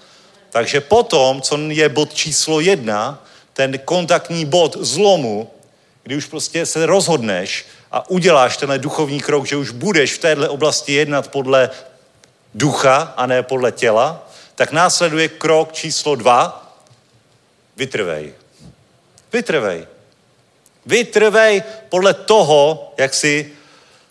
[0.55, 5.51] Takže potom, co je bod číslo jedna, ten kontaktní bod zlomu,
[6.03, 10.49] kdy už prostě se rozhodneš a uděláš tenhle duchovní krok, že už budeš v téhle
[10.49, 11.71] oblasti jednat podle
[12.55, 16.75] ducha a ne podle těla, tak následuje krok číslo dva.
[17.77, 18.35] Vytrvej.
[19.33, 19.87] Vytrvej.
[20.87, 23.53] Vytrvej podle toho, jak si,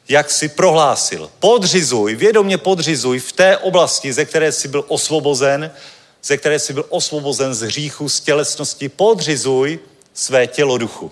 [0.09, 1.31] jak si prohlásil.
[1.39, 5.71] Podřizuj, vědomě podřizuj v té oblasti, ze které jsi byl osvobozen,
[6.23, 9.79] ze které jsi byl osvobozen z hříchu, z tělesnosti, podřizuj
[10.13, 11.11] své tělo duchu.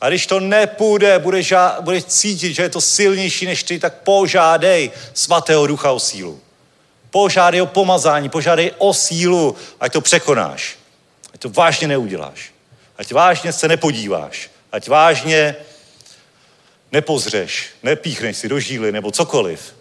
[0.00, 4.90] A když to nepůjde, budeš, budeš cítit, že je to silnější než ty, tak požádej
[5.14, 6.40] svatého ducha o sílu.
[7.10, 10.78] Požádej o pomazání, požádej o sílu, ať to překonáš.
[11.34, 12.52] Ať to vážně neuděláš.
[12.98, 14.50] Ať vážně se nepodíváš.
[14.72, 15.56] Ať vážně
[16.92, 19.74] nepozřeš, nepíchneš si do žíly nebo cokoliv.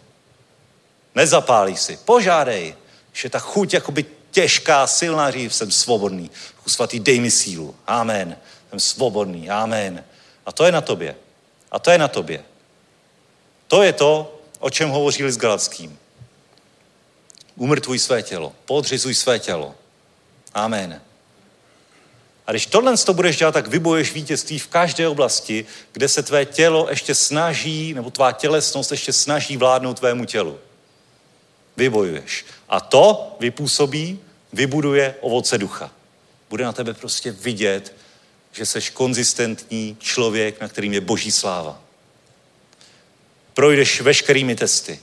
[1.15, 1.97] Nezapálíš si.
[2.05, 2.75] Požádej,
[3.13, 6.31] že ta chuť jakoby těžká, silná řív, jsem svobodný.
[6.67, 7.75] Svatý, dej mi sílu.
[7.87, 8.37] Amen.
[8.69, 9.49] Jsem svobodný.
[9.49, 10.03] Amen.
[10.45, 11.15] A to je na tobě.
[11.71, 12.43] A to je na tobě.
[13.67, 15.99] To je to, o čem hovoří s Galackým.
[17.55, 18.53] Umrtvuj své tělo.
[18.65, 19.75] Podřizuj své tělo.
[20.53, 21.01] Amen.
[22.47, 26.45] A když tohle to budeš dělat, tak vyboješ vítězství v každé oblasti, kde se tvé
[26.45, 30.59] tělo ještě snaží, nebo tvá tělesnost ještě snaží vládnout tvému tělu.
[31.77, 32.45] Vybojuješ.
[32.69, 34.19] A to vypůsobí,
[34.53, 35.91] vybuduje ovoce ducha.
[36.49, 37.93] Bude na tebe prostě vidět,
[38.51, 41.81] že jsi konzistentní člověk, na kterým je boží sláva.
[43.53, 44.99] Projdeš veškerými testy.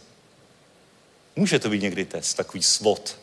[1.37, 3.19] Může to být někdy test, takový svod.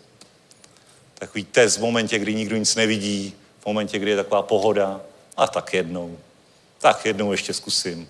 [1.14, 5.02] Takový test v momentě, kdy nikdo nic nevidí, v momentě, kdy je taková pohoda.
[5.38, 6.20] A tak jednou.
[6.80, 8.10] Tak jednou ještě zkusím.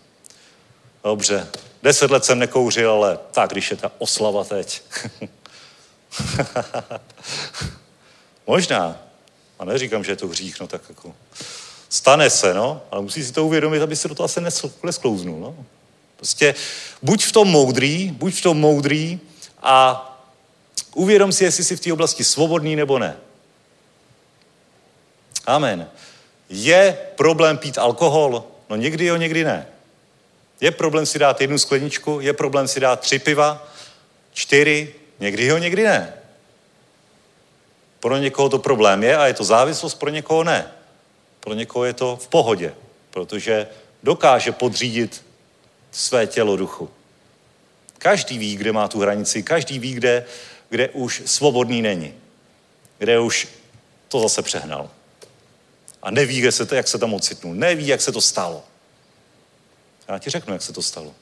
[1.04, 1.48] Dobře,
[1.84, 4.82] deset let jsem nekouřil, ale tak, když je ta oslava teď.
[8.48, 8.98] Možná.
[9.60, 11.16] A neříkám, že je to hřích, no tak jako...
[11.90, 14.42] Stane se, no, ale musí si to uvědomit, aby se do toho asi
[14.84, 15.66] nesklouznul, no.
[16.16, 16.56] Prostě
[17.02, 19.20] buď v tom moudrý, buď v tom moudrý
[19.62, 20.10] a
[20.96, 23.18] uvědom si, jestli jsi v té oblasti svobodný nebo ne.
[25.46, 25.90] Amen.
[26.50, 28.44] Je problém pít alkohol?
[28.70, 29.68] No někdy jo, někdy ne.
[30.62, 33.68] Je problém si dát jednu skleničku, je problém si dát tři piva,
[34.34, 34.94] čtyři,
[35.24, 36.14] někdy jo, někdy ne.
[38.00, 40.72] Pro někoho to problém je a je to závislost, pro někoho ne.
[41.40, 42.74] Pro někoho je to v pohodě,
[43.10, 43.68] protože
[44.04, 45.26] dokáže podřídit
[45.92, 46.90] své tělo duchu.
[47.98, 50.26] Každý ví, kde má tu hranici, každý ví, kde,
[50.70, 52.14] kde už svobodný není.
[52.98, 53.48] Kde už
[54.08, 54.90] to zase přehnal.
[56.02, 57.56] A neví, jak se, to, jak se tam ocitnul.
[57.56, 58.64] Neví, jak se to stalo.
[60.08, 61.16] Já ti řeknu, jak se to stalo.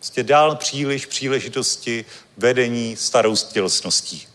[0.00, 2.04] Prostě dál příliš příležitosti
[2.36, 4.28] vedení starou tělesností.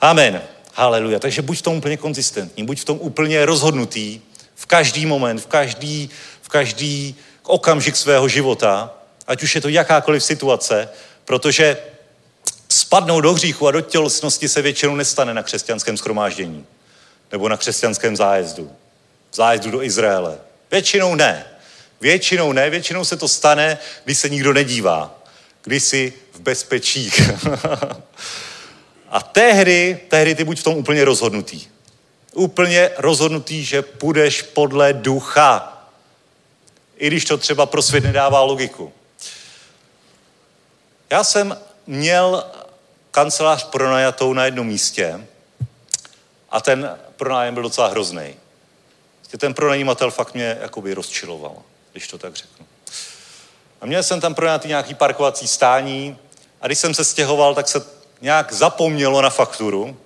[0.00, 0.42] Amen.
[0.74, 1.18] Haleluja.
[1.18, 4.20] Takže buď v tom úplně konzistentní, buď v tom úplně rozhodnutý
[4.54, 6.10] v každý moment, v každý,
[6.42, 8.94] v každý okamžik svého života,
[9.26, 10.88] ať už je to jakákoliv situace,
[11.24, 11.76] protože
[12.68, 16.66] spadnout do hříchu a do tělesnosti se většinou nestane na křesťanském schromáždění
[17.32, 18.72] nebo na křesťanském zájezdu.
[19.32, 20.38] Zájezdu do Izraele.
[20.70, 21.53] Většinou ne.
[22.00, 25.14] Většinou ne, většinou se to stane, když se nikdo nedívá.
[25.62, 27.10] Když jsi v bezpečí.
[29.10, 31.66] A tehdy, tehdy ty buď v tom úplně rozhodnutý.
[32.32, 35.82] Úplně rozhodnutý, že půjdeš podle ducha.
[36.96, 38.92] I když to třeba pro svět nedává logiku.
[41.10, 42.44] Já jsem měl
[43.10, 45.26] kancelář pronajatou na jednom místě
[46.50, 48.34] a ten pronájem byl docela hrozný.
[49.38, 51.56] Ten pronajímatel fakt mě jakoby rozčiloval,
[51.94, 52.66] když to tak řeknu.
[53.80, 56.18] A měl jsem tam pronajatý nějaký parkovací stání
[56.60, 57.86] a když jsem se stěhoval, tak se
[58.20, 59.96] nějak zapomnělo na fakturu,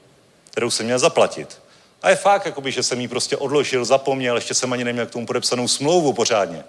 [0.51, 1.59] kterou jsem měl zaplatit.
[2.03, 5.11] A je fakt, jakoby, že jsem ji prostě odložil, zapomněl, ještě jsem ani neměl k
[5.11, 6.65] tomu podepsanou smlouvu pořádně.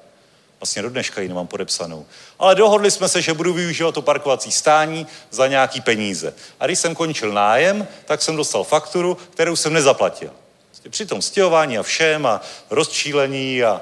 [0.59, 2.05] Vlastně do dneška ji nemám podepsanou.
[2.39, 6.33] Ale dohodli jsme se, že budu využívat to parkovací stání za nějaký peníze.
[6.59, 10.31] A když jsem končil nájem, tak jsem dostal fakturu, kterou jsem nezaplatil.
[10.71, 13.81] Vlastně při tom stěhování a všem a rozčílení a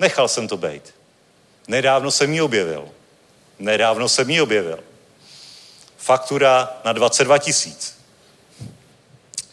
[0.00, 0.94] nechal jsem to být.
[1.68, 2.88] Nedávno jsem ji objevil.
[3.58, 4.78] Nedávno jsem ji objevil
[6.04, 7.94] faktura na 22 tisíc.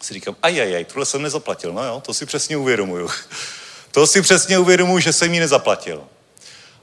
[0.00, 1.72] Si říkám, ajajaj, tohle jsem nezaplatil.
[1.72, 3.10] No jo, to si přesně uvědomuju.
[3.90, 6.04] To si přesně uvědomuju, že jsem ji nezaplatil.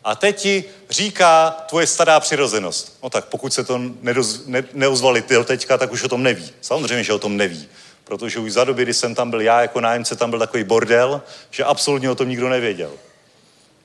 [0.04, 2.98] A teď ti říká tvoje stará přirozenost.
[3.04, 6.52] No tak pokud se to nedoz, ne, neozvali ty teďka, tak už o tom neví.
[6.62, 7.68] Samozřejmě, že o tom neví.
[8.04, 11.22] Protože už za doby, kdy jsem tam byl já jako nájemce, tam byl takový bordel,
[11.52, 12.92] že absolutně o tom nikdo nevěděl.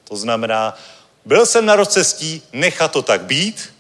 [0.05, 0.78] To znamená,
[1.24, 3.74] byl jsem na rozcestí nechat to tak být,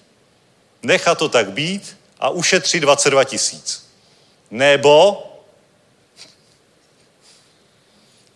[0.82, 3.86] nechat to tak být a ušetřit 22 tisíc.
[4.50, 5.22] Nebo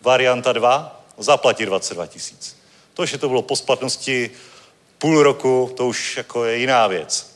[0.01, 2.55] varianta 2, zaplatit 22 tisíc.
[2.93, 4.31] To, že to bylo po splatnosti
[4.97, 7.29] půl roku, to už jako je jiná věc.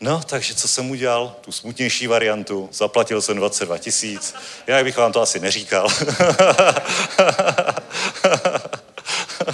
[0.00, 1.36] No, takže co jsem udělal?
[1.40, 2.68] Tu smutnější variantu.
[2.72, 4.34] Zaplatil jsem 22 tisíc.
[4.66, 5.88] Jinak bych vám to asi neříkal.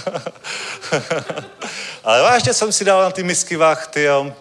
[2.04, 4.32] Ale vážně jsem si dal na ty misky vach, tyjo.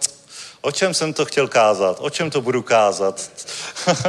[0.60, 1.96] O čem jsem to chtěl kázat?
[2.00, 3.30] O čem to budu kázat?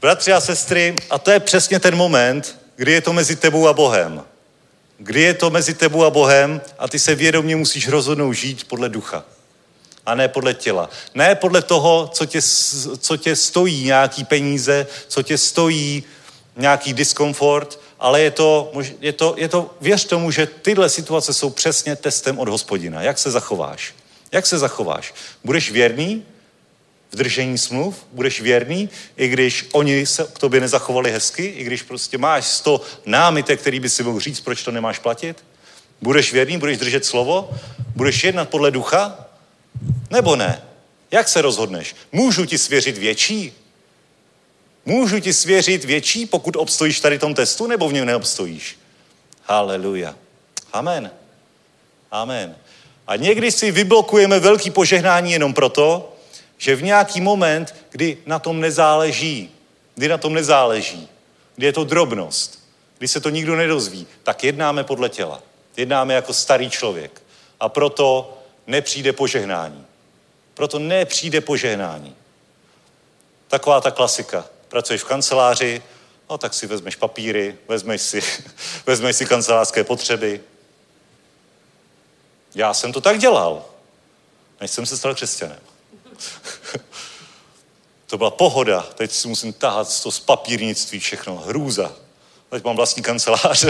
[0.00, 3.72] Bratři a sestry, a to je přesně ten moment, kdy je to mezi tebou a
[3.72, 4.24] Bohem.
[4.98, 8.88] Kdy je to mezi tebou a Bohem a ty se vědomě musíš rozhodnout žít podle
[8.88, 9.24] ducha.
[10.06, 10.90] A ne podle těla.
[11.14, 12.40] Ne podle toho, co tě,
[12.98, 16.04] co tě stojí nějaký peníze, co tě stojí
[16.56, 21.50] nějaký diskomfort, ale je to, je, to, je to, věř tomu, že tyhle situace jsou
[21.50, 23.02] přesně testem od hospodina.
[23.02, 23.94] Jak se zachováš?
[24.32, 25.14] Jak se zachováš?
[25.44, 26.22] Budeš věrný
[27.12, 28.06] v držení smluv?
[28.12, 31.44] Budeš věrný, i když oni se k tobě nezachovali hezky?
[31.44, 35.44] I když prostě máš 100 námitek, který by si mohl říct, proč to nemáš platit?
[36.02, 36.58] Budeš věrný?
[36.58, 37.50] Budeš držet slovo?
[37.96, 39.26] Budeš jednat podle ducha?
[40.10, 40.62] Nebo ne?
[41.10, 41.96] Jak se rozhodneš?
[42.12, 43.52] Můžu ti svěřit větší?
[44.86, 48.78] Můžu ti svěřit větší, pokud obstojíš tady tom testu, nebo v něm neobstojíš?
[49.42, 50.14] Haleluja.
[50.72, 51.10] Amen.
[52.10, 52.56] Amen.
[53.06, 56.16] A někdy si vyblokujeme velký požehnání jenom proto,
[56.58, 59.50] že v nějaký moment, kdy na tom nezáleží,
[59.94, 61.08] kdy na tom nezáleží,
[61.56, 62.64] kdy je to drobnost,
[62.98, 65.42] kdy se to nikdo nedozví, tak jednáme podle těla.
[65.76, 67.22] Jednáme jako starý člověk.
[67.60, 69.86] A proto nepřijde požehnání.
[70.54, 72.16] Proto nepřijde požehnání.
[73.48, 74.44] Taková ta klasika.
[74.74, 75.82] Pracuješ v kanceláři
[76.30, 78.22] No tak si vezmeš papíry, vezmeš si,
[78.86, 80.40] vezmeš si kancelářské potřeby.
[82.54, 83.64] Já jsem to tak dělal,
[84.60, 85.60] než jsem se stal křesťanem.
[88.06, 91.92] to byla pohoda, teď si musím tahat to z papírnictví všechno, hrůza.
[92.50, 93.64] Teď mám vlastní kancelář.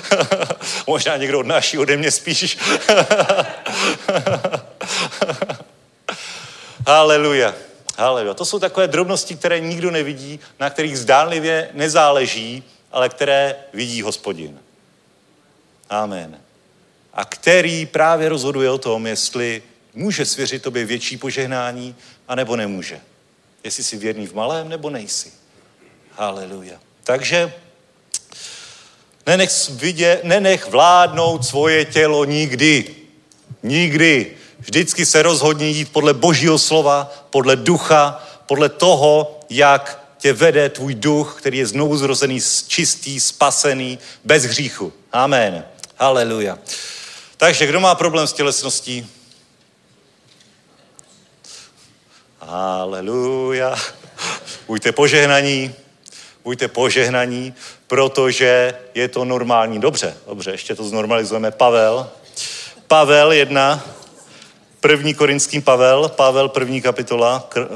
[0.86, 2.58] Možná někdo odnáší ode mě spíš.
[6.86, 7.69] Haleluja.
[8.00, 8.34] Haleluja.
[8.34, 12.62] To jsou takové drobnosti, které nikdo nevidí, na kterých zdánlivě nezáleží,
[12.92, 14.58] ale které vidí hospodin.
[15.90, 16.40] Amen.
[17.12, 19.62] A který právě rozhoduje o tom, jestli
[19.94, 21.96] může svěřit tobě větší požehnání,
[22.28, 23.00] anebo nemůže.
[23.64, 25.32] Jestli jsi věrný v malém, nebo nejsi.
[26.12, 26.80] Haleluja.
[27.04, 27.52] Takže
[29.26, 32.94] nenech, vidě, nenech vládnout svoje tělo nikdy.
[33.62, 34.36] Nikdy.
[34.60, 40.94] Vždycky se rozhodni jít podle božího slova, podle ducha, podle toho, jak tě vede tvůj
[40.94, 44.92] duch, který je znovu zrozený, čistý, spasený, bez hříchu.
[45.12, 45.64] Amen.
[45.96, 46.58] Haleluja.
[47.36, 49.06] Takže kdo má problém s tělesností?
[52.40, 53.76] Haleluja.
[54.66, 55.74] Buďte požehnaní,
[56.44, 57.54] buďte požehnaní,
[57.86, 59.80] protože je to normální.
[59.80, 61.50] Dobře, dobře, ještě to znormalizujeme.
[61.50, 62.10] Pavel.
[62.86, 63.84] Pavel jedna,
[64.80, 67.66] první korinským Pavel, Pavel první kapitola, eh,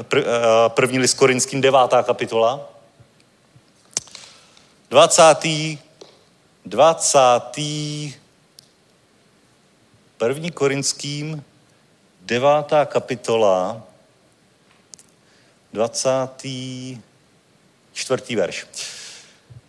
[0.67, 2.69] první list korinským devátá kapitola.
[4.89, 5.79] 20.
[6.65, 8.19] 20.
[10.17, 11.43] První korinským
[12.21, 13.81] devátá kapitola
[15.73, 18.35] 24.
[18.35, 18.65] verš.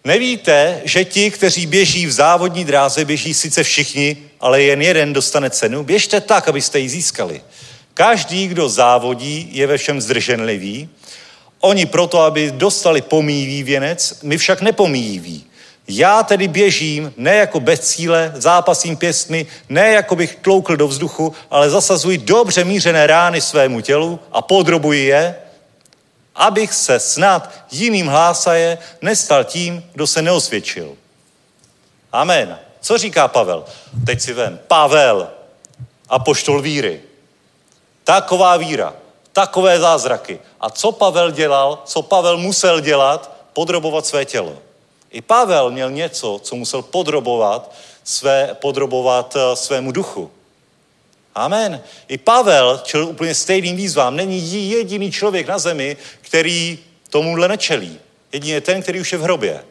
[0.06, 5.50] Nevíte, že ti, kteří běží v závodní dráze, běží sice všichni, ale jen jeden dostane
[5.50, 5.82] cenu?
[5.84, 7.40] Běžte tak, abyste ji získali.
[7.94, 10.88] Každý, kdo závodí, je ve všem zdrženlivý.
[11.60, 15.44] Oni proto, aby dostali pomíjivý věnec, my však nepomíjivý.
[15.88, 21.34] Já tedy běžím ne jako bez cíle, zápasím pěstmi, ne jako bych tloukl do vzduchu,
[21.50, 25.34] ale zasazuji dobře mířené rány svému tělu a podrobuji je,
[26.36, 30.96] abych se snad jiným hlásaje nestal tím, kdo se neosvědčil.
[32.12, 32.58] Amen.
[32.80, 33.64] Co říká Pavel?
[34.06, 34.60] Teď si vem.
[34.66, 35.30] Pavel,
[36.08, 37.00] apoštol víry.
[38.04, 38.94] Taková víra,
[39.32, 40.40] takové zázraky.
[40.60, 43.36] A co Pavel dělal, co Pavel musel dělat?
[43.52, 44.58] Podrobovat své tělo.
[45.10, 47.72] I Pavel měl něco, co musel podrobovat,
[48.04, 50.30] své, podrobovat uh, svému duchu.
[51.36, 51.80] Amen.
[52.08, 54.16] I Pavel čel úplně stejným výzvám.
[54.16, 56.78] Není jediný člověk na zemi, který
[57.10, 57.98] tomuhle nečelí.
[58.32, 59.64] Jedině ten, který už je v hrobě.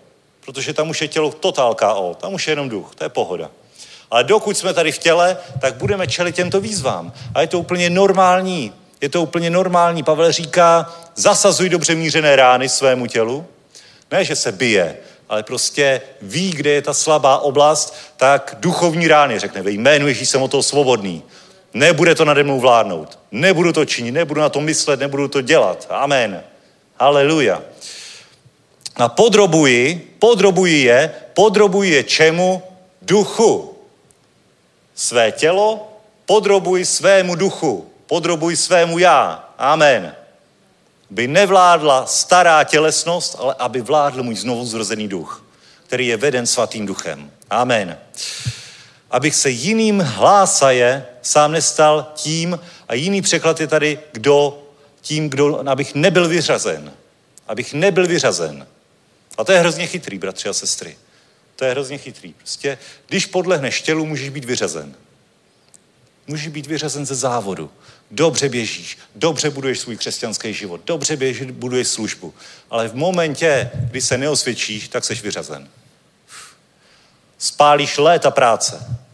[0.45, 2.17] Protože tam už je tělo totál KO.
[2.21, 2.95] Tam už je jenom duch.
[2.95, 3.51] To je pohoda.
[4.11, 7.13] Ale dokud jsme tady v těle, tak budeme čelit těmto výzvám.
[7.33, 8.73] A je to úplně normální.
[9.01, 10.03] Je to úplně normální.
[10.03, 13.45] Pavel říká, zasazuj dobře mířené rány svému tělu.
[14.11, 14.97] Ne, že se bije,
[15.29, 20.29] ale prostě ví, kde je ta slabá oblast, tak duchovní rány řekne, ve jménu Ježíš
[20.29, 21.23] jsem o toho svobodný.
[21.75, 23.19] Nebude to nade mnou vládnout.
[23.31, 25.87] Nebudu to činit, nebudu na to myslet, nebudu to dělat.
[25.89, 26.43] Amen.
[26.99, 27.61] Haleluja.
[28.95, 32.63] A podrobuji, podrobuji je, podrobuji je čemu?
[33.01, 33.75] Duchu.
[34.95, 35.91] Své tělo
[36.25, 39.49] podrobuji svému duchu, podrobuji svému já.
[39.57, 40.15] Amen.
[41.09, 45.43] By nevládla stará tělesnost, ale aby vládl můj znovu zrozený duch,
[45.87, 47.31] který je veden svatým duchem.
[47.49, 47.97] Amen
[49.15, 54.63] abych se jiným hlásaje sám nestal tím, a jiný překlad je tady, kdo,
[55.01, 56.93] tím, kdo, abych nebyl vyřazen.
[57.47, 58.67] Abych nebyl vyřazen.
[59.37, 60.97] A to je hrozně chytrý, bratři a sestry.
[61.55, 62.33] To je hrozně chytrý.
[62.33, 62.77] Prostě,
[63.07, 64.95] když podlehneš tělu, můžeš být vyřazen.
[66.27, 67.71] Můžeš být vyřazen ze závodu.
[68.11, 72.33] Dobře běžíš, dobře buduješ svůj křesťanský život, dobře běžíš, buduješ službu.
[72.69, 75.69] Ale v momentě, kdy se neosvědčíš, tak seš vyřazen.
[77.37, 79.04] Spálíš léta práce.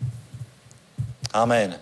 [1.34, 1.80] Amen.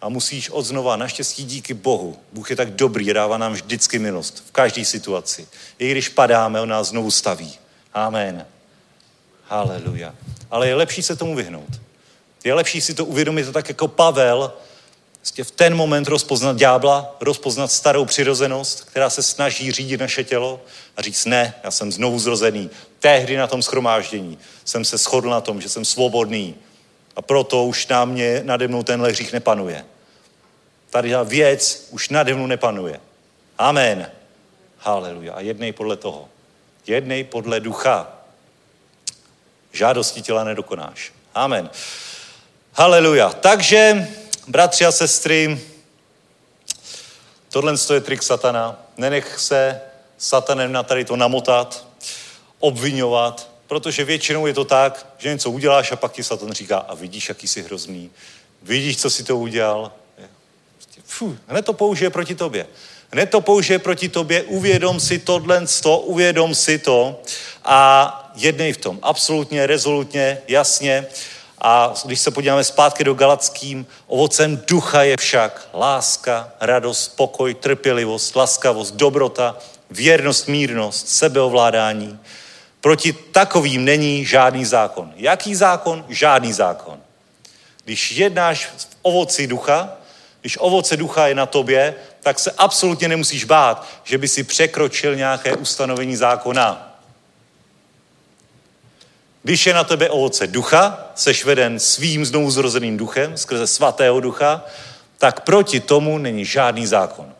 [0.00, 2.16] A musíš odznova, naštěstí díky Bohu.
[2.32, 4.44] Bůh je tak dobrý, dává nám vždycky milost.
[4.48, 5.48] V každé situaci.
[5.78, 7.58] I když padáme, on nás znovu staví.
[7.94, 8.46] Amen.
[9.44, 10.14] Haleluja.
[10.50, 11.80] Ale je lepší se tomu vyhnout.
[12.44, 14.52] Je lepší si to uvědomit tak jako Pavel,
[15.22, 20.60] Prostě v ten moment rozpoznat ďábla, rozpoznat starou přirozenost, která se snaží řídit naše tělo
[20.96, 22.70] a říct ne, já jsem znovu zrozený.
[22.98, 26.54] Tehdy na tom schromáždění jsem se shodl na tom, že jsem svobodný
[27.16, 29.84] a proto už na mě, nade mnou tenhle hřích nepanuje.
[30.90, 33.00] Tady ta věc už nade mnou nepanuje.
[33.58, 34.10] Amen.
[34.78, 35.32] Haleluja.
[35.34, 36.28] A jednej podle toho.
[36.86, 38.12] Jednej podle ducha.
[39.72, 41.12] Žádosti těla nedokonáš.
[41.34, 41.70] Amen.
[42.72, 43.30] Haleluja.
[43.30, 44.08] Takže
[44.48, 45.60] Bratři a sestry,
[47.48, 48.82] tohle je trik satana.
[48.96, 49.80] Nenech se
[50.18, 51.86] satanem na tady to namotat.
[52.58, 56.94] obvinovat, protože většinou je to tak, že něco uděláš a pak ti Satan říká, a
[56.94, 58.10] vidíš, jaký jsi hrozný,
[58.62, 59.92] vidíš, co si to udělal.
[61.04, 62.66] Fuh, hned to použije proti tobě.
[63.12, 67.20] Hned to použije proti tobě, uvědom si tohle, to, uvědom si to
[67.64, 68.98] a jednej v tom.
[69.02, 71.06] Absolutně, rezolutně, jasně.
[71.58, 78.36] A když se podíváme zpátky do Galackým, ovocem ducha je však láska, radost, pokoj, trpělivost,
[78.36, 79.56] laskavost, dobrota,
[79.90, 82.18] věrnost, mírnost, sebeovládání.
[82.82, 85.12] Proti takovým není žádný zákon.
[85.16, 86.04] Jaký zákon?
[86.08, 86.98] Žádný zákon.
[87.84, 89.90] Když jednáš v ovoci ducha,
[90.40, 95.16] když ovoce ducha je na tobě, tak se absolutně nemusíš bát, že by si překročil
[95.16, 96.98] nějaké ustanovení zákona.
[99.42, 104.64] Když je na tebe ovoce ducha, seš veden svým znovu zrozeným duchem, skrze svatého ducha,
[105.18, 107.34] tak proti tomu není žádný zákon.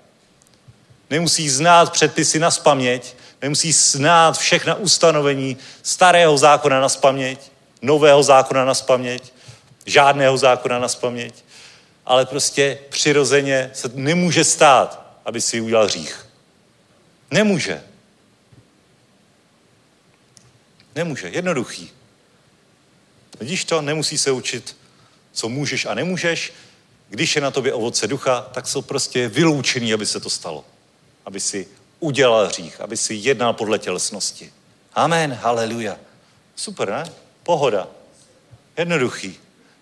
[1.11, 7.53] Nemusíš znát předpisy na spaměť, nemusíš znát všechna ustanovení starého zákona na spaměť,
[7.83, 9.33] nového zákona na spaměť,
[9.87, 11.35] žádného zákona na spaměť,
[12.07, 16.27] ale prostě přirozeně se nemůže stát, aby si udělal hřích.
[17.31, 17.83] Nemůže.
[20.95, 21.29] Nemůže.
[21.29, 21.91] Jednoduchý.
[23.41, 23.83] Vidíš to?
[23.83, 24.77] Nemusí se učit,
[25.33, 26.53] co můžeš a nemůžeš.
[27.09, 30.65] Když je na tobě ovoce ducha, tak jsou prostě vyloučený, aby se to stalo.
[31.25, 31.69] Aby si
[32.03, 34.53] udělal hřích, aby si jednal podle tělesnosti.
[34.95, 35.97] Amen, haleluja.
[36.57, 37.13] Super, ne?
[37.43, 37.89] Pohoda.
[38.77, 39.37] Jednoduchý.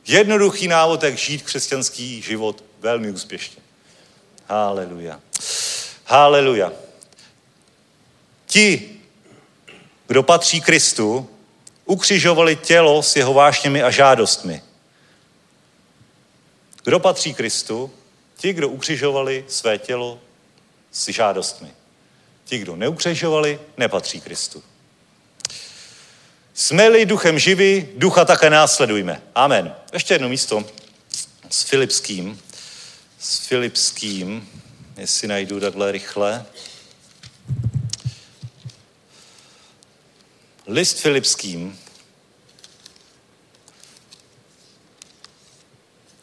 [0.07, 3.63] Jednoduchý návod, jak žít křesťanský život velmi úspěšně.
[4.49, 5.21] Haleluja.
[6.05, 6.73] Haleluja.
[8.47, 8.97] Ti,
[10.07, 11.31] kdo patří Kristu,
[11.85, 14.63] ukřižovali tělo s jeho vášněmi a žádostmi.
[16.85, 17.91] Kdo patří Kristu?
[18.37, 20.19] Ti, kdo ukřižovali své tělo
[20.93, 21.71] s žádostmi.
[22.51, 24.63] Ti, kdo neukřižovali, nepatří Kristu.
[26.55, 29.23] Jsme-li duchem živí, ducha také následujme.
[29.35, 29.75] Amen.
[29.93, 30.65] Ještě jedno místo
[31.51, 32.41] s Filipským.
[33.19, 34.49] S Filipským,
[34.97, 36.47] jestli najdu takhle rychle.
[40.67, 41.79] List Filipským,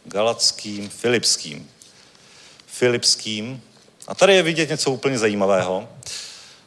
[0.05, 1.71] Galackým, Filipským.
[2.67, 3.66] Filipským.
[4.07, 5.89] A tady je vidět něco úplně zajímavého.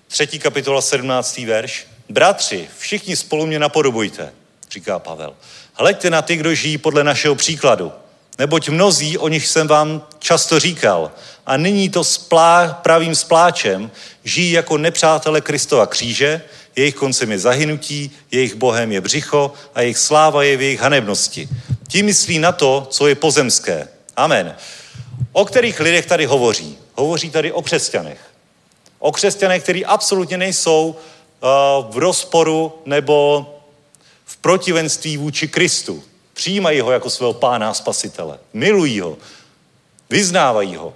[0.09, 1.39] Třetí kapitola, 17.
[1.39, 1.87] verš.
[2.09, 4.33] Bratři, všichni spolu mě napodobujte,
[4.71, 5.35] říká Pavel.
[5.75, 7.93] Hleďte na ty, kdo žijí podle našeho příkladu.
[8.39, 11.13] Neboť mnozí, o nich jsem vám často říkal,
[11.47, 13.91] a nyní to splá, pravým spláčem,
[14.25, 16.43] žijí jako nepřátele Kristova kříže,
[16.77, 21.49] jejich koncem je zahynutí, jejich bohem je břicho a jejich sláva je v jejich hanebnosti.
[21.89, 23.89] Ti myslí na to, co je pozemské.
[24.17, 24.57] Amen.
[25.33, 26.79] O kterých lidech tady hovoří?
[26.95, 28.21] Hovoří tady o křesťanech.
[28.99, 33.47] O křesťanech, kteří absolutně nejsou uh, v rozporu nebo
[34.25, 36.05] v protivenství vůči Kristu.
[36.35, 38.39] Přijímají ho jako svého pána a spasitele.
[38.53, 39.19] Milují ho.
[40.11, 40.95] Vyznávají ho.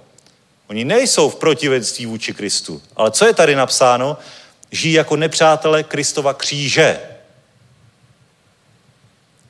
[0.69, 2.81] Oni nejsou v protivenství vůči Kristu.
[2.95, 4.17] Ale co je tady napsáno?
[4.71, 6.99] Žijí jako nepřátelé Kristova kříže.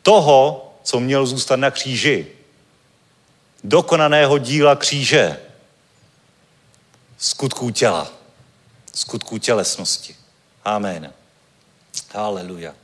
[0.02, 2.27] Toho, co měl zůstat na kříži.
[3.68, 5.40] Dokonaného díla kříže.
[7.18, 8.12] Skutků těla.
[8.94, 10.16] Skutků tělesnosti.
[10.66, 11.14] Amen.
[12.14, 12.76] Haleluja.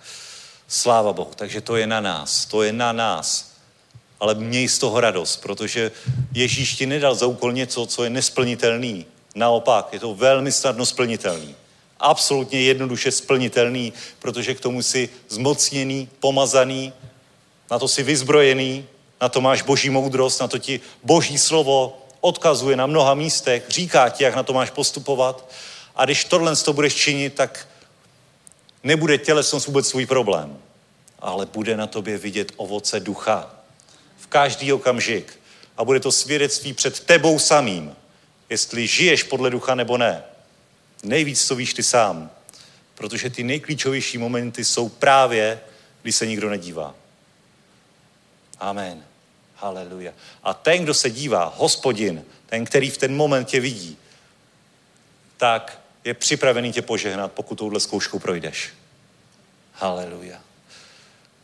[0.68, 1.32] Sláva Bohu.
[1.36, 2.46] Takže to je na nás.
[2.46, 3.52] To je na nás.
[4.20, 5.92] Ale měj z toho radost, protože
[6.34, 9.06] Ježíš ti nedal za úkol něco, co je nesplnitelný.
[9.36, 11.56] Naopak, je to velmi snadno splnitelný.
[12.00, 16.94] Absolutně jednoduše splnitelný, protože k tomu si zmocněný, pomazaný,
[17.72, 18.88] na to si vyzbrojený,
[19.22, 24.10] na to máš boží moudrost, na to ti boží slovo odkazuje na mnoha místech, říká
[24.10, 25.52] ti, jak na to máš postupovat.
[25.96, 27.68] A když tohle to budeš činit, tak
[28.84, 30.58] nebude tělesnost vůbec svůj problém,
[31.20, 33.56] ale bude na tobě vidět ovoce ducha
[34.18, 35.40] v každý okamžik.
[35.78, 37.96] A bude to svědectví před tebou samým,
[38.50, 40.24] jestli žiješ podle ducha nebo ne.
[41.04, 42.30] Nejvíc to víš ty sám,
[42.96, 45.60] protože ty nejklíčovější momenty jsou právě,
[46.02, 46.96] když se nikdo nedívá.
[48.60, 49.11] Amen.
[49.62, 50.14] Haleluja.
[50.44, 53.98] A ten, kdo se dívá, hospodin, ten, který v ten moment tě vidí,
[55.38, 58.74] tak je připravený tě požehnat, pokud touhle zkouškou projdeš.
[59.74, 60.42] Haleluja.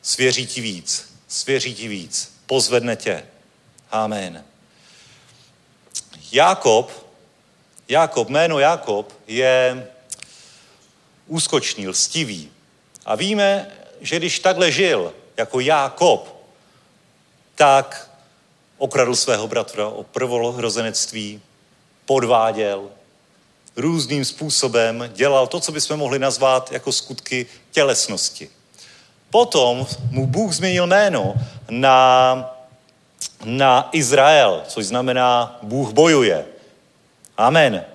[0.01, 3.25] Svěří ti víc, svěří ti víc, pozvedne tě.
[3.91, 4.43] Amen.
[6.31, 7.07] Jákob,
[7.87, 9.87] Jákob, jméno Jákob je
[11.27, 12.51] úskočný, lstivý.
[13.05, 13.71] A víme,
[14.01, 16.36] že když takhle žil, jako Jákob,
[17.57, 18.09] tak
[18.77, 21.41] okradl svého bratra o prvorozenectví,
[22.05, 22.89] podváděl,
[23.75, 28.49] různým způsobem dělal to, co bychom mohli nazvat jako skutky tělesnosti.
[29.29, 31.33] Potom mu Bůh změnil jméno
[31.69, 32.55] na,
[33.45, 36.45] na Izrael, což znamená Bůh bojuje.
[37.37, 37.85] Amen.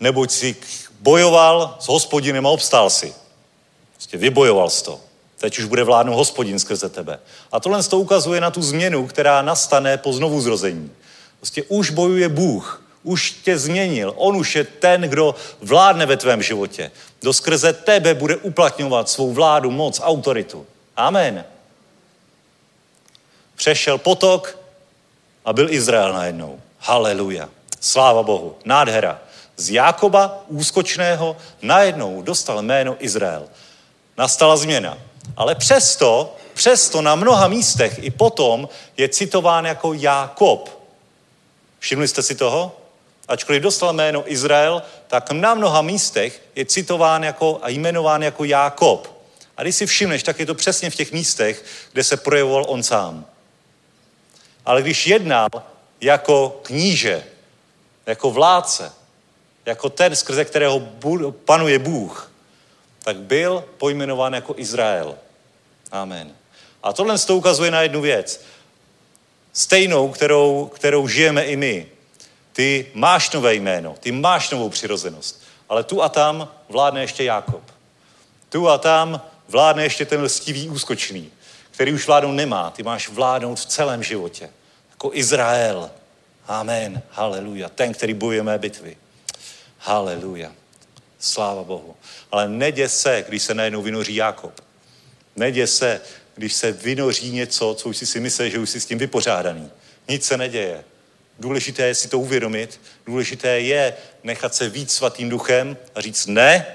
[0.00, 0.56] Neboť si
[1.00, 3.14] bojoval s hospodinem a obstál si.
[3.92, 5.09] Prostě vybojoval jsi to.
[5.40, 7.18] Teď už bude vládnout hospodin skrze tebe.
[7.52, 10.92] A tohle to ukazuje na tu změnu, která nastane po znovu zrození.
[11.36, 14.12] Prostě už bojuje Bůh, už tě změnil.
[14.16, 16.90] On už je ten, kdo vládne ve tvém životě.
[17.20, 20.66] Kdo skrze tebe bude uplatňovat svou vládu, moc, autoritu.
[20.96, 21.44] Amen.
[23.56, 24.58] Přešel potok
[25.44, 26.60] a byl Izrael najednou.
[26.78, 27.48] Haleluja.
[27.80, 28.56] Sláva Bohu.
[28.64, 29.20] Nádhera.
[29.56, 33.48] Z Jákoba úskočného najednou dostal jméno Izrael.
[34.18, 34.98] Nastala změna.
[35.36, 40.80] Ale přesto, přesto na mnoha místech i potom je citován jako Jákob.
[41.78, 42.76] Všimli jste si toho?
[43.28, 49.20] Ačkoliv dostal jméno Izrael, tak na mnoha místech je citován jako a jmenován jako Jákob.
[49.56, 52.82] A když si všimneš, tak je to přesně v těch místech, kde se projevoval on
[52.82, 53.26] sám.
[54.66, 55.48] Ale když jednal
[56.00, 57.24] jako kníže,
[58.06, 58.92] jako vládce,
[59.66, 60.80] jako ten, skrze kterého
[61.44, 62.29] panuje Bůh,
[63.02, 65.18] tak byl pojmenován jako Izrael.
[65.92, 66.32] Amen.
[66.82, 68.44] A tohle to ukazuje na jednu věc.
[69.52, 71.86] Stejnou, kterou, kterou žijeme i my.
[72.52, 77.62] Ty máš nové jméno, ty máš novou přirozenost, ale tu a tam vládne ještě Jákob.
[78.48, 81.30] Tu a tam vládne ještě ten lstivý úskočný,
[81.70, 82.70] který už vládnout nemá.
[82.70, 84.50] Ty máš vládnout v celém životě.
[84.90, 85.90] Jako Izrael.
[86.46, 87.02] Amen.
[87.10, 87.68] Haleluja.
[87.68, 88.96] Ten, který bojuje mé bitvy.
[89.78, 90.52] Haleluja.
[91.20, 91.96] Sláva Bohu.
[92.32, 94.60] Ale nedě se, když se najednou vynoří Jákob.
[95.36, 96.00] Nedě se,
[96.34, 99.70] když se vynoří něco, co už si si myslel, že už jsi s tím vypořádaný.
[100.08, 100.84] Nic se neděje.
[101.38, 102.80] Důležité je si to uvědomit.
[103.06, 106.66] Důležité je nechat se víc svatým duchem a říct ne,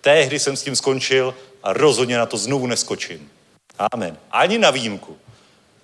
[0.00, 3.30] tehdy jsem s tím skončil a rozhodně na to znovu neskočím.
[3.92, 4.18] Amen.
[4.30, 5.18] Ani na výjimku.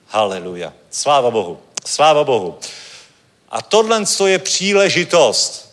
[0.07, 0.73] Haleluja.
[0.91, 1.59] Sláva Bohu.
[1.87, 2.59] Sláva Bohu.
[3.49, 5.72] A tohle je příležitost.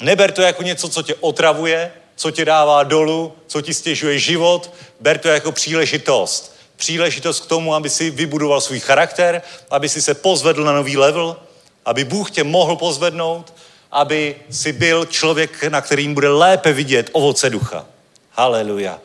[0.00, 4.74] Neber to jako něco, co tě otravuje, co tě dává dolů, co ti stěžuje život.
[5.00, 6.56] Ber to jako příležitost.
[6.76, 11.36] Příležitost k tomu, aby si vybudoval svůj charakter, aby si se pozvedl na nový level,
[11.84, 13.54] aby Bůh tě mohl pozvednout,
[13.92, 17.86] aby si byl člověk, na kterým bude lépe vidět ovoce ducha.
[18.30, 19.00] Haleluja.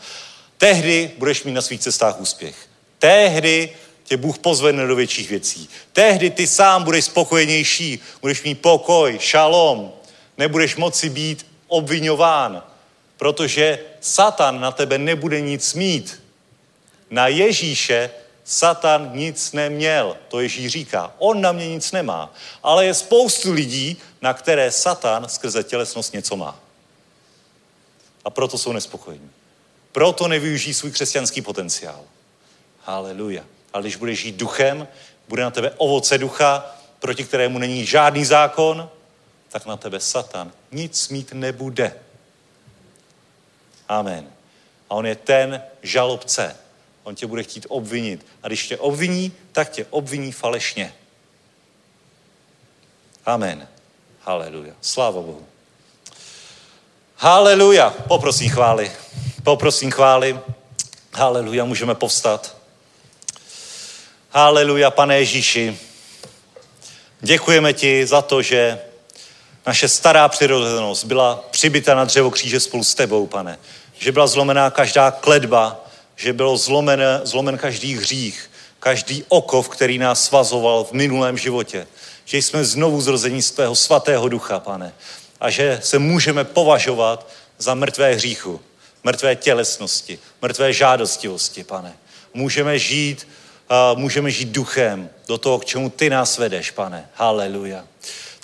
[0.58, 2.56] Tehdy budeš mít na svých cestách úspěch.
[3.00, 3.70] Tehdy
[4.04, 5.70] tě Bůh pozvedne do větších věcí.
[5.94, 9.92] Tehdy ty sám budeš spokojenější, budeš mít pokoj, šalom,
[10.38, 12.64] nebudeš moci být obvinován,
[13.18, 16.24] protože Satan na tebe nebude nic mít.
[17.10, 18.10] Na Ježíše
[18.44, 21.14] Satan nic neměl, to Ježíš říká.
[21.18, 22.34] On na mě nic nemá.
[22.64, 26.60] Ale je spoustu lidí, na které Satan skrze tělesnost něco má.
[28.26, 29.30] A proto jsou nespokojení.
[29.91, 32.02] Proto nevyužijí svůj křesťanský potenciál.
[32.84, 33.44] Haleluja.
[33.74, 34.88] Ale když budeš žít duchem,
[35.28, 38.90] bude na tebe ovoce ducha, proti kterému není žádný zákon,
[39.56, 41.99] tak na tebe Satan nic mít nebude.
[43.88, 44.27] Amen.
[44.90, 46.56] A on je ten žalobce.
[47.03, 48.26] On tě bude chtít obvinit.
[48.44, 50.94] A když tě obviní, tak tě obviní falešně.
[53.26, 53.68] Amen.
[54.22, 54.73] Haleluja.
[54.82, 55.48] Sláva Bohu.
[57.15, 57.90] Haleluja.
[57.90, 58.91] Poprosím chvály.
[59.44, 60.40] Poprosím chvály.
[61.14, 61.65] Haleluja.
[61.65, 62.57] Můžeme povstat.
[64.32, 65.80] Haleluja, pane Ježíši.
[67.22, 68.82] Děkujeme ti za to, že
[69.66, 73.60] naše stará přirozenost byla přibyta na dřevo kříže spolu s tebou, pane.
[73.98, 75.86] Že byla zlomená každá kledba,
[76.16, 81.88] že bylo zlomen, zlomen každý hřích, každý okov, který nás svazoval v minulém životě.
[82.26, 84.94] Že jsme znovu zrození z tvého svatého ducha, pane.
[85.40, 87.28] A že se můžeme považovat
[87.58, 88.62] za mrtvé hříchu,
[89.04, 91.94] mrtvé tělesnosti, mrtvé žádostivosti, pane.
[92.34, 93.28] Můžeme žít,
[93.94, 97.10] uh, můžeme žít duchem do toho, k čemu ty nás vedeš, pane.
[97.14, 97.84] Haleluja.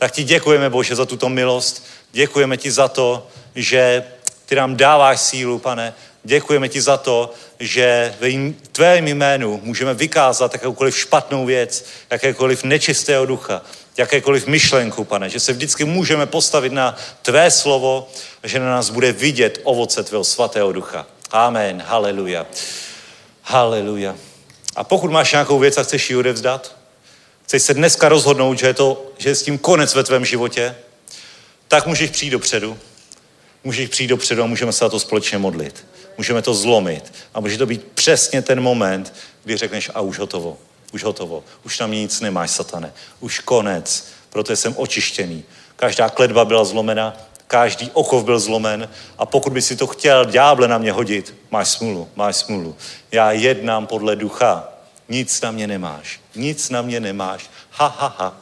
[0.02, 1.86] Tak ti děkujeme, Bože, za tuto milost.
[2.11, 4.03] Děkujeme ti za to, že
[4.45, 5.94] ty nám dáváš sílu, pane.
[6.23, 13.26] Děkujeme ti za to, že ve tvém jménu můžeme vykázat jakoukoliv špatnou věc, jakékoliv nečistého
[13.26, 13.61] ducha,
[13.98, 18.10] jakékoliv myšlenku, pane, že se vždycky můžeme postavit na tvé slovo,
[18.44, 21.07] že na nás bude vidět ovoce tvého svatého ducha.
[21.32, 21.84] Amen.
[21.86, 22.45] Haleluja.
[23.44, 24.15] Haleluja.
[24.76, 26.80] A pokud máš nějakou věc a chceš ji odevzdat,
[27.52, 30.76] chceš se dneska rozhodnout, že je, to, že je s tím konec ve tvém životě,
[31.68, 32.78] tak můžeš přijít dopředu.
[33.64, 35.86] Můžeš přijít dopředu a můžeme se na to společně modlit.
[36.18, 37.14] Můžeme to zlomit.
[37.34, 39.14] A může to být přesně ten moment,
[39.44, 40.57] kdy řekneš a už hotovo.
[40.94, 41.44] Už hotovo.
[41.65, 42.94] Už na mě nic nemáš, satane.
[43.19, 44.07] Už konec.
[44.30, 45.44] Proto jsem očištěný.
[45.76, 47.18] Každá kledba byla zlomena,
[47.48, 51.69] každý okov byl zlomen a pokud by si to chtěl ďáble na mě hodit, máš
[51.69, 52.76] smůlu, máš smůlu.
[53.11, 54.72] Já jednám podle ducha.
[55.11, 56.19] Nic na mě nemáš.
[56.35, 57.49] Nic na mě nemáš.
[57.71, 58.33] Ha, ha, ha.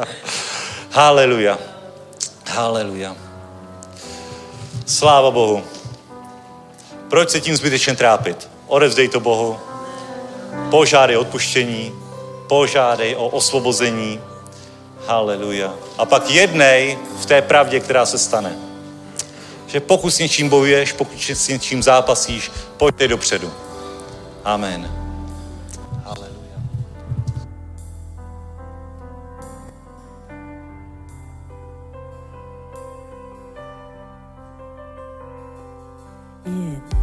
[0.90, 1.58] Haleluja.
[2.50, 3.16] Haleluja.
[4.86, 5.62] Sláva Bohu.
[7.10, 8.48] Proč se tím zbytečně trápit?
[8.66, 9.58] Odevzdej to Bohu.
[10.70, 11.92] Požádej odpuštění.
[12.48, 14.20] Požádej o osvobození.
[15.06, 15.74] Haleluja.
[15.98, 18.56] A pak jednej v té pravdě, která se stane.
[19.66, 23.65] Že pokud s něčím bojuješ, pokud s něčím zápasíš, pojďte dopředu.
[24.46, 24.86] Amen.
[26.04, 26.58] Haleluja.
[36.44, 36.95] Je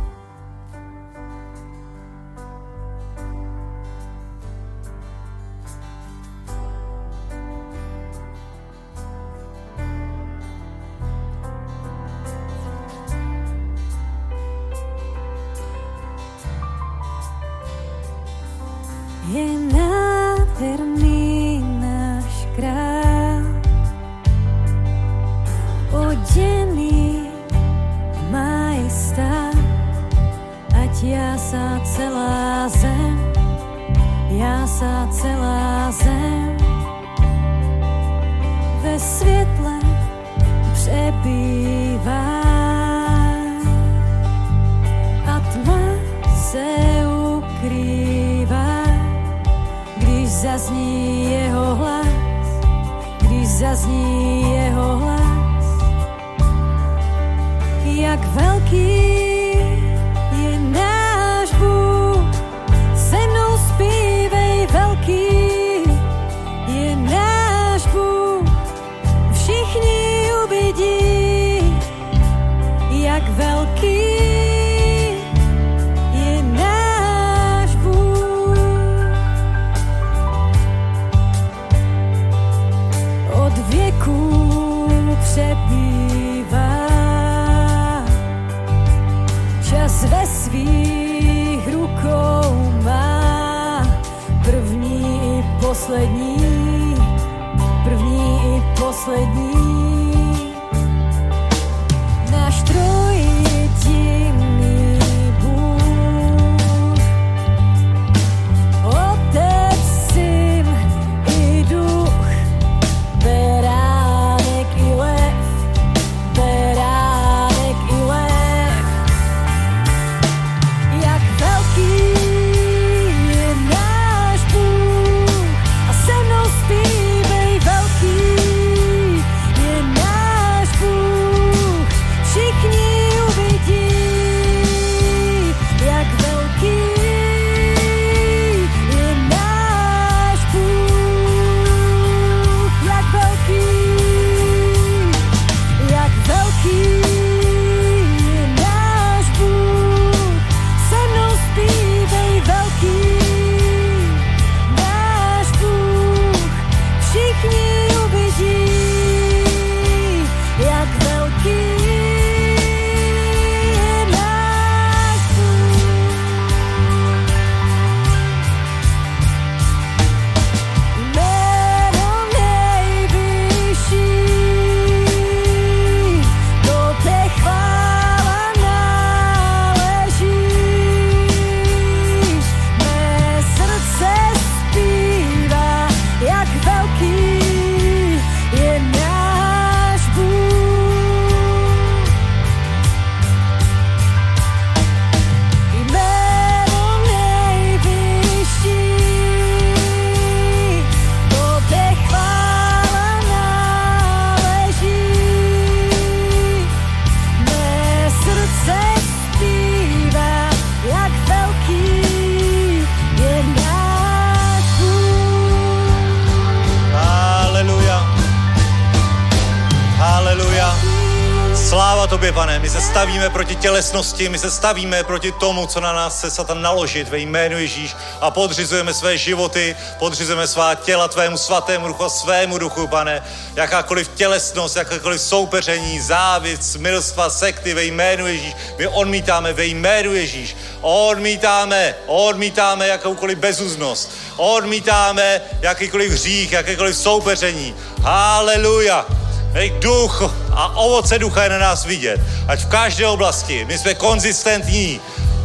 [223.74, 227.95] tělesnosti, my se stavíme proti tomu, co na nás chce Satan naložit ve jménu Ježíš
[228.22, 233.24] a podřizujeme své životy, podřizujeme svá těla tvému svatému duchu a svému duchu, pane.
[233.56, 240.56] Jakákoliv tělesnost, jakákoliv soupeření, závist, smilstva, sekty ve jménu Ježíš, my odmítáme ve jménu Ježíš.
[240.82, 247.76] Odmítáme, odmítáme jakoukoliv bezuznost, odmítáme jakýkoliv hřích, jakékoliv soupeření.
[248.02, 249.06] Haleluja.
[249.54, 252.21] Nech duch a ovoce ducha je na nás vidět.
[252.47, 255.01] Ať v každé oblasti my jsme konzistentní,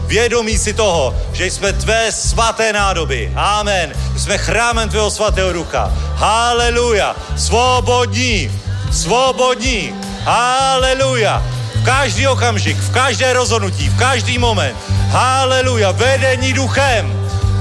[0.06, 3.32] vědomí si toho, že jsme tvé svaté nádoby.
[3.36, 3.93] Amen.
[4.16, 5.93] Jsme chrámem tvého svatého ducha.
[6.14, 7.16] Haleluja.
[7.36, 8.51] Svobodní.
[8.93, 9.94] Svobodní.
[10.24, 11.43] Haleluja.
[11.74, 14.76] V každý okamžik, v každé rozhodnutí, v každý moment.
[15.09, 15.90] Haleluja.
[15.90, 17.12] Vedení duchem.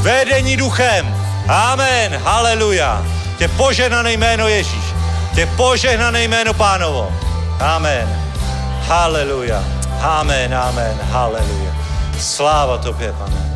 [0.01, 1.15] Vedení duchem.
[1.47, 2.21] Amen.
[2.23, 3.05] Haleluja.
[3.37, 4.83] Tě požehnané jméno Ježíš.
[5.35, 7.26] Tě požehnané jméno Pánovo.
[7.59, 8.07] Amen.
[8.87, 9.61] Haleluja.
[10.01, 11.71] Amen, amen, haleluja.
[12.19, 13.46] Sláva tobě, pane.